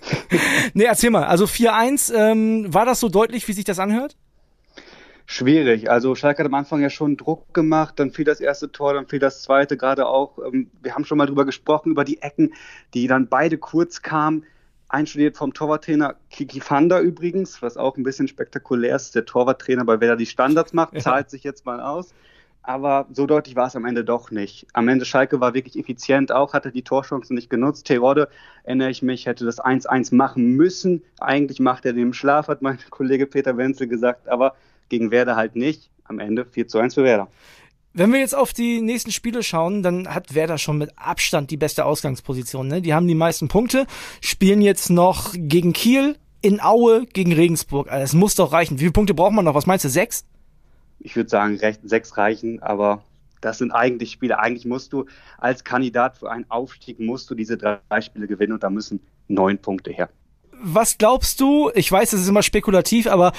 nee, 0.74 0.84
erzähl 0.84 1.10
mal. 1.10 1.24
Also 1.24 1.44
4-1, 1.44 2.14
ähm, 2.14 2.72
war 2.72 2.86
das 2.86 3.00
so 3.00 3.08
deutlich, 3.08 3.46
wie 3.48 3.52
sich 3.52 3.64
das 3.64 3.80
anhört? 3.80 4.16
Schwierig. 5.26 5.90
Also 5.90 6.14
Schalke 6.14 6.38
hat 6.38 6.46
am 6.46 6.54
Anfang 6.54 6.80
ja 6.80 6.88
schon 6.88 7.16
Druck 7.16 7.52
gemacht, 7.52 7.98
dann 7.98 8.12
fiel 8.12 8.24
das 8.24 8.40
erste 8.40 8.70
Tor, 8.70 8.94
dann 8.94 9.08
fiel 9.08 9.18
das 9.18 9.42
zweite, 9.42 9.76
gerade 9.76 10.06
auch, 10.06 10.38
ähm, 10.38 10.70
wir 10.80 10.94
haben 10.94 11.04
schon 11.04 11.18
mal 11.18 11.26
drüber 11.26 11.44
gesprochen, 11.44 11.90
über 11.90 12.04
die 12.04 12.22
Ecken, 12.22 12.54
die 12.94 13.08
dann 13.08 13.28
beide 13.28 13.58
kurz 13.58 14.00
kamen. 14.00 14.44
Einstudiert 14.88 15.36
vom 15.36 15.54
Torwarttrainer 15.54 16.16
Kiki 16.30 16.60
Fanda 16.60 17.00
übrigens, 17.00 17.62
was 17.62 17.76
auch 17.76 17.96
ein 17.96 18.04
bisschen 18.04 18.28
spektakulär 18.28 18.94
ist. 18.94 19.14
Der 19.16 19.24
Torwarttrainer, 19.24 19.84
bei 19.84 20.00
wer 20.00 20.14
die 20.16 20.26
Standards 20.26 20.72
macht, 20.72 21.00
zahlt 21.00 21.30
sich 21.30 21.42
jetzt 21.42 21.66
mal 21.66 21.80
aus 21.80 22.14
aber 22.62 23.06
so 23.12 23.26
deutlich 23.26 23.56
war 23.56 23.66
es 23.66 23.76
am 23.76 23.84
Ende 23.84 24.04
doch 24.04 24.30
nicht. 24.30 24.66
Am 24.72 24.88
Ende 24.88 25.04
Schalke 25.04 25.40
war 25.40 25.54
wirklich 25.54 25.78
effizient 25.78 26.30
auch, 26.30 26.52
hatte 26.52 26.70
die 26.70 26.82
Torchancen 26.82 27.34
nicht 27.34 27.50
genutzt. 27.50 27.86
Terodde, 27.86 28.28
erinnere 28.64 28.90
ich 28.90 29.02
mich, 29.02 29.26
hätte 29.26 29.44
das 29.44 29.60
1-1 29.60 30.14
machen 30.14 30.50
müssen. 30.50 31.02
Eigentlich 31.20 31.60
macht 31.60 31.84
er 31.84 31.92
den 31.92 32.02
im 32.02 32.12
Schlaf, 32.12 32.48
hat 32.48 32.62
mein 32.62 32.78
Kollege 32.90 33.26
Peter 33.26 33.56
Wenzel 33.56 33.88
gesagt, 33.88 34.28
aber 34.28 34.54
gegen 34.88 35.10
Werder 35.10 35.36
halt 35.36 35.56
nicht. 35.56 35.90
Am 36.04 36.18
Ende 36.18 36.44
4 36.44 36.68
zu 36.68 36.78
1 36.78 36.94
für 36.94 37.04
Werder. 37.04 37.28
Wenn 37.94 38.12
wir 38.12 38.20
jetzt 38.20 38.34
auf 38.34 38.52
die 38.52 38.80
nächsten 38.80 39.12
Spiele 39.12 39.42
schauen, 39.42 39.82
dann 39.82 40.08
hat 40.08 40.34
Werder 40.34 40.56
schon 40.56 40.78
mit 40.78 40.90
Abstand 40.96 41.50
die 41.50 41.56
beste 41.56 41.84
Ausgangsposition. 41.84 42.66
Ne? 42.66 42.80
Die 42.80 42.94
haben 42.94 43.06
die 43.06 43.14
meisten 43.14 43.48
Punkte, 43.48 43.86
spielen 44.20 44.62
jetzt 44.62 44.88
noch 44.88 45.34
gegen 45.34 45.72
Kiel, 45.72 46.16
in 46.40 46.60
Aue, 46.60 47.06
gegen 47.06 47.32
Regensburg. 47.32 47.90
Also 47.90 48.16
muss 48.16 48.34
doch 48.34 48.52
reichen. 48.52 48.76
Wie 48.76 48.84
viele 48.84 48.92
Punkte 48.92 49.14
braucht 49.14 49.32
man 49.32 49.44
noch? 49.44 49.54
Was 49.54 49.66
meinst 49.66 49.84
du? 49.84 49.88
Sechs? 49.88 50.24
Ich 51.02 51.16
würde 51.16 51.28
sagen, 51.28 51.56
recht, 51.56 51.80
sechs 51.84 52.16
reichen, 52.16 52.62
aber 52.62 53.02
das 53.40 53.58
sind 53.58 53.72
eigentlich 53.72 54.12
Spiele. 54.12 54.38
Eigentlich 54.38 54.64
musst 54.64 54.92
du 54.92 55.06
als 55.38 55.64
Kandidat 55.64 56.16
für 56.16 56.30
einen 56.30 56.46
Aufstieg 56.48 57.00
musst 57.00 57.28
du 57.30 57.34
diese 57.34 57.56
drei 57.56 58.00
Spiele 58.00 58.26
gewinnen 58.26 58.52
und 58.52 58.62
da 58.62 58.70
müssen 58.70 59.00
neun 59.28 59.58
Punkte 59.58 59.90
her. 59.90 60.08
Was 60.52 60.96
glaubst 60.96 61.40
du? 61.40 61.70
Ich 61.74 61.90
weiß, 61.90 62.12
es 62.12 62.22
ist 62.22 62.28
immer 62.28 62.42
spekulativ, 62.42 63.08
aber 63.08 63.32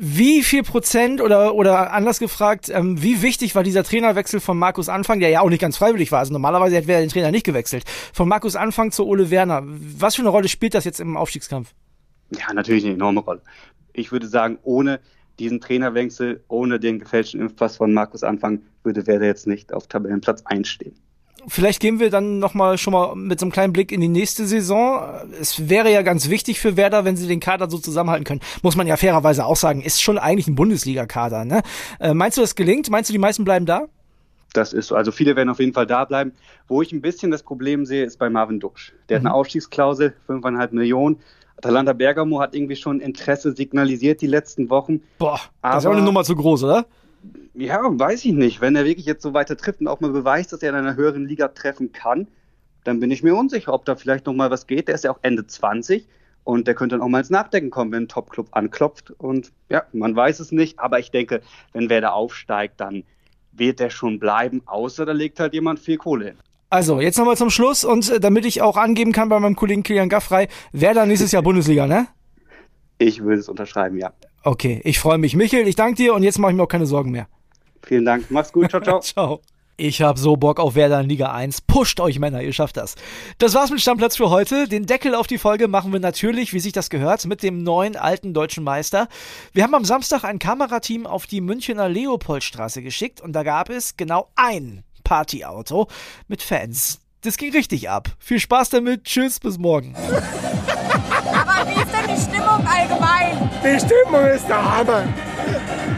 wie 0.00 0.42
viel 0.42 0.62
Prozent 0.62 1.20
oder, 1.20 1.54
oder 1.54 1.92
anders 1.92 2.20
gefragt, 2.20 2.68
ähm, 2.68 3.02
wie 3.02 3.20
wichtig 3.22 3.54
war 3.54 3.64
dieser 3.64 3.82
Trainerwechsel 3.82 4.38
von 4.38 4.56
Markus 4.56 4.88
Anfang, 4.88 5.18
der 5.18 5.28
ja 5.28 5.40
auch 5.40 5.48
nicht 5.48 5.60
ganz 5.60 5.76
freiwillig 5.76 6.12
war, 6.12 6.20
also 6.20 6.32
normalerweise 6.32 6.76
hätte 6.76 6.92
er 6.92 7.00
den 7.00 7.08
Trainer 7.08 7.32
nicht 7.32 7.44
gewechselt, 7.44 7.84
von 8.12 8.28
Markus 8.28 8.54
Anfang 8.54 8.92
zu 8.92 9.06
Ole 9.06 9.30
Werner. 9.30 9.62
Was 9.64 10.14
für 10.14 10.22
eine 10.22 10.28
Rolle 10.28 10.48
spielt 10.48 10.74
das 10.74 10.84
jetzt 10.84 11.00
im 11.00 11.16
Aufstiegskampf? 11.16 11.74
Ja, 12.30 12.52
natürlich 12.52 12.84
eine 12.84 12.94
enorme 12.94 13.20
Rolle. 13.20 13.42
Ich 13.92 14.12
würde 14.12 14.28
sagen, 14.28 14.58
ohne 14.62 15.00
diesen 15.38 15.60
Trainerwechsel, 15.60 16.42
ohne 16.48 16.80
den 16.80 16.98
gefälschten 16.98 17.40
Impfpass 17.40 17.76
von 17.76 17.92
Markus 17.92 18.22
Anfang, 18.22 18.62
würde 18.82 19.06
Werder 19.06 19.26
jetzt 19.26 19.46
nicht 19.46 19.72
auf 19.72 19.86
Tabellenplatz 19.86 20.42
1 20.44 20.68
stehen. 20.68 20.94
Vielleicht 21.46 21.80
gehen 21.80 22.00
wir 22.00 22.10
dann 22.10 22.40
noch 22.40 22.54
mal 22.54 22.76
schon 22.76 22.92
mal 22.92 23.14
mit 23.14 23.40
so 23.40 23.46
einem 23.46 23.52
kleinen 23.52 23.72
Blick 23.72 23.92
in 23.92 24.00
die 24.00 24.08
nächste 24.08 24.46
Saison. 24.46 25.02
Es 25.40 25.68
wäre 25.68 25.90
ja 25.90 26.02
ganz 26.02 26.28
wichtig 26.28 26.60
für 26.60 26.76
Werder, 26.76 27.04
wenn 27.04 27.16
sie 27.16 27.26
den 27.26 27.40
Kader 27.40 27.70
so 27.70 27.78
zusammenhalten 27.78 28.24
können. 28.24 28.40
Muss 28.62 28.76
man 28.76 28.86
ja 28.86 28.96
fairerweise 28.96 29.46
auch 29.46 29.56
sagen, 29.56 29.80
ist 29.80 30.02
schon 30.02 30.18
eigentlich 30.18 30.48
ein 30.48 30.56
Bundesliga-Kader. 30.56 31.44
Ne? 31.44 31.62
Äh, 32.00 32.12
meinst 32.12 32.36
du, 32.36 32.42
das 32.42 32.54
gelingt? 32.54 32.90
Meinst 32.90 33.08
du, 33.08 33.12
die 33.12 33.18
meisten 33.18 33.44
bleiben 33.44 33.66
da? 33.66 33.86
Das 34.52 34.72
ist 34.72 34.88
so. 34.88 34.94
Also 34.94 35.12
viele 35.12 35.36
werden 35.36 35.48
auf 35.48 35.60
jeden 35.60 35.72
Fall 35.72 35.86
da 35.86 36.04
bleiben. 36.04 36.32
Wo 36.66 36.82
ich 36.82 36.92
ein 36.92 37.00
bisschen 37.00 37.30
das 37.30 37.42
Problem 37.42 37.86
sehe, 37.86 38.04
ist 38.04 38.18
bei 38.18 38.28
Marvin 38.28 38.60
Dusch. 38.60 38.92
Der 39.08 39.20
mhm. 39.20 39.24
hat 39.24 39.32
eine. 39.32 39.34
Ausstiegsklausel, 39.34 40.14
5,5 40.28 40.74
Millionen. 40.74 41.18
Atalanta 41.58 41.92
Bergamo 41.92 42.40
hat 42.40 42.54
irgendwie 42.54 42.76
schon 42.76 43.00
Interesse 43.00 43.52
signalisiert 43.52 44.20
die 44.20 44.28
letzten 44.28 44.70
Wochen. 44.70 45.00
Boah, 45.18 45.40
das 45.60 45.82
ist 45.82 45.86
auch 45.86 45.92
eine 45.92 46.02
Nummer 46.02 46.22
zu 46.22 46.36
groß, 46.36 46.64
oder? 46.64 46.86
Ja, 47.54 47.80
weiß 47.82 48.24
ich 48.26 48.32
nicht. 48.32 48.60
Wenn 48.60 48.76
er 48.76 48.84
wirklich 48.84 49.06
jetzt 49.06 49.22
so 49.22 49.34
weiter 49.34 49.56
trifft 49.56 49.80
und 49.80 49.88
auch 49.88 49.98
mal 50.00 50.12
beweist, 50.12 50.52
dass 50.52 50.62
er 50.62 50.70
in 50.70 50.76
einer 50.76 50.94
höheren 50.94 51.26
Liga 51.26 51.48
treffen 51.48 51.90
kann, 51.90 52.28
dann 52.84 53.00
bin 53.00 53.10
ich 53.10 53.24
mir 53.24 53.34
unsicher, 53.34 53.74
ob 53.74 53.84
da 53.84 53.96
vielleicht 53.96 54.26
noch 54.26 54.34
mal 54.34 54.52
was 54.52 54.68
geht. 54.68 54.86
Der 54.86 54.94
ist 54.94 55.02
ja 55.02 55.10
auch 55.10 55.18
Ende 55.22 55.46
20 55.46 56.06
und 56.44 56.68
der 56.68 56.74
könnte 56.76 56.94
dann 56.94 57.02
auch 57.02 57.08
mal 57.08 57.18
ins 57.18 57.30
Nachdenken 57.30 57.70
kommen, 57.70 57.90
wenn 57.90 58.04
ein 58.04 58.08
Top-Club 58.08 58.48
anklopft. 58.52 59.10
Und 59.10 59.52
ja, 59.68 59.82
man 59.92 60.14
weiß 60.14 60.38
es 60.38 60.52
nicht, 60.52 60.78
aber 60.78 61.00
ich 61.00 61.10
denke, 61.10 61.40
wenn 61.72 61.90
wer 61.90 62.00
da 62.00 62.10
aufsteigt, 62.10 62.80
dann 62.80 63.02
wird 63.50 63.80
der 63.80 63.90
schon 63.90 64.20
bleiben, 64.20 64.62
außer 64.64 65.04
da 65.04 65.12
legt 65.12 65.40
halt 65.40 65.54
jemand 65.54 65.80
viel 65.80 65.96
Kohle 65.96 66.26
hin. 66.26 66.36
Also, 66.70 67.00
jetzt 67.00 67.16
nochmal 67.16 67.36
zum 67.36 67.50
Schluss 67.50 67.84
und 67.84 68.10
äh, 68.10 68.20
damit 68.20 68.44
ich 68.44 68.60
auch 68.60 68.76
angeben 68.76 69.12
kann 69.12 69.28
bei 69.28 69.40
meinem 69.40 69.56
Kollegen 69.56 69.82
Kilian 69.82 70.08
Gaffrey, 70.08 70.48
wer 70.72 70.92
dann 70.92 71.08
nächstes 71.08 71.32
Jahr 71.32 71.42
Bundesliga, 71.42 71.86
ne? 71.86 72.08
Ich 72.98 73.22
würde 73.22 73.40
es 73.40 73.48
unterschreiben, 73.48 73.96
ja. 73.96 74.12
Okay, 74.42 74.80
ich 74.84 74.98
freue 74.98 75.18
mich. 75.18 75.34
Michael, 75.34 75.66
ich 75.66 75.76
danke 75.76 75.96
dir 75.96 76.14
und 76.14 76.22
jetzt 76.22 76.38
mache 76.38 76.52
ich 76.52 76.56
mir 76.56 76.62
auch 76.62 76.68
keine 76.68 76.86
Sorgen 76.86 77.10
mehr. 77.10 77.26
Vielen 77.82 78.04
Dank. 78.04 78.26
Mach's 78.30 78.52
gut. 78.52 78.70
Ciao, 78.70 78.82
ciao. 78.82 79.00
ciao. 79.02 79.40
Ich 79.80 80.02
hab 80.02 80.18
so 80.18 80.36
Bock 80.36 80.58
auf 80.58 80.74
Werder 80.74 81.00
in 81.00 81.08
Liga 81.08 81.30
1. 81.30 81.60
Pusht 81.60 82.00
euch 82.00 82.18
Männer, 82.18 82.42
ihr 82.42 82.52
schafft 82.52 82.76
das. 82.76 82.96
Das 83.38 83.54
war's 83.54 83.70
mit 83.70 83.80
Stammplatz 83.80 84.16
für 84.16 84.28
heute. 84.28 84.66
Den 84.66 84.86
Deckel 84.86 85.14
auf 85.14 85.28
die 85.28 85.38
Folge 85.38 85.68
machen 85.68 85.92
wir 85.92 86.00
natürlich, 86.00 86.52
wie 86.52 86.58
sich 86.58 86.72
das 86.72 86.90
gehört, 86.90 87.24
mit 87.26 87.44
dem 87.44 87.62
neuen 87.62 87.94
alten 87.94 88.34
deutschen 88.34 88.64
Meister. 88.64 89.06
Wir 89.52 89.62
haben 89.62 89.76
am 89.76 89.84
Samstag 89.84 90.24
ein 90.24 90.40
Kamerateam 90.40 91.06
auf 91.06 91.28
die 91.28 91.40
Münchner 91.40 91.88
Leopoldstraße 91.88 92.82
geschickt 92.82 93.20
und 93.20 93.34
da 93.34 93.44
gab 93.44 93.70
es 93.70 93.96
genau 93.96 94.28
ein 94.34 94.82
Partyauto 95.08 95.88
mit 96.26 96.42
Fans. 96.42 97.00
Das 97.22 97.38
ging 97.38 97.50
richtig 97.52 97.88
ab. 97.88 98.10
Viel 98.18 98.38
Spaß 98.38 98.68
damit. 98.68 99.04
Tschüss, 99.04 99.40
bis 99.40 99.56
morgen. 99.56 99.94
Aber 99.96 101.66
wie 101.66 101.80
ist 101.80 101.90
denn 101.90 102.14
die 102.14 102.20
Stimmung 102.20 102.66
allgemein? 102.66 103.50
Die 103.64 103.80
Stimmung 103.80 104.26
ist 104.26 104.46
der 104.46 104.76
Hammer. 104.76 105.04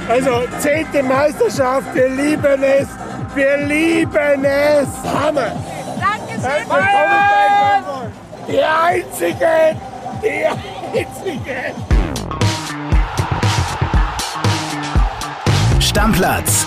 Also, 0.09 0.45
zehnte 0.61 1.03
Meisterschaft, 1.03 1.93
wir 1.93 2.09
lieben 2.09 2.63
es. 2.63 2.87
Wir 3.35 3.57
lieben 3.57 4.45
es. 4.45 4.89
Hammer. 5.03 5.57
Dankeschön. 5.99 6.69
Bayern! 6.69 8.13
Die 8.49 8.63
Einzigen. 8.63 9.81
Die 10.23 10.47
Einzigen. 10.97 11.75
Stammplatz. 15.81 16.67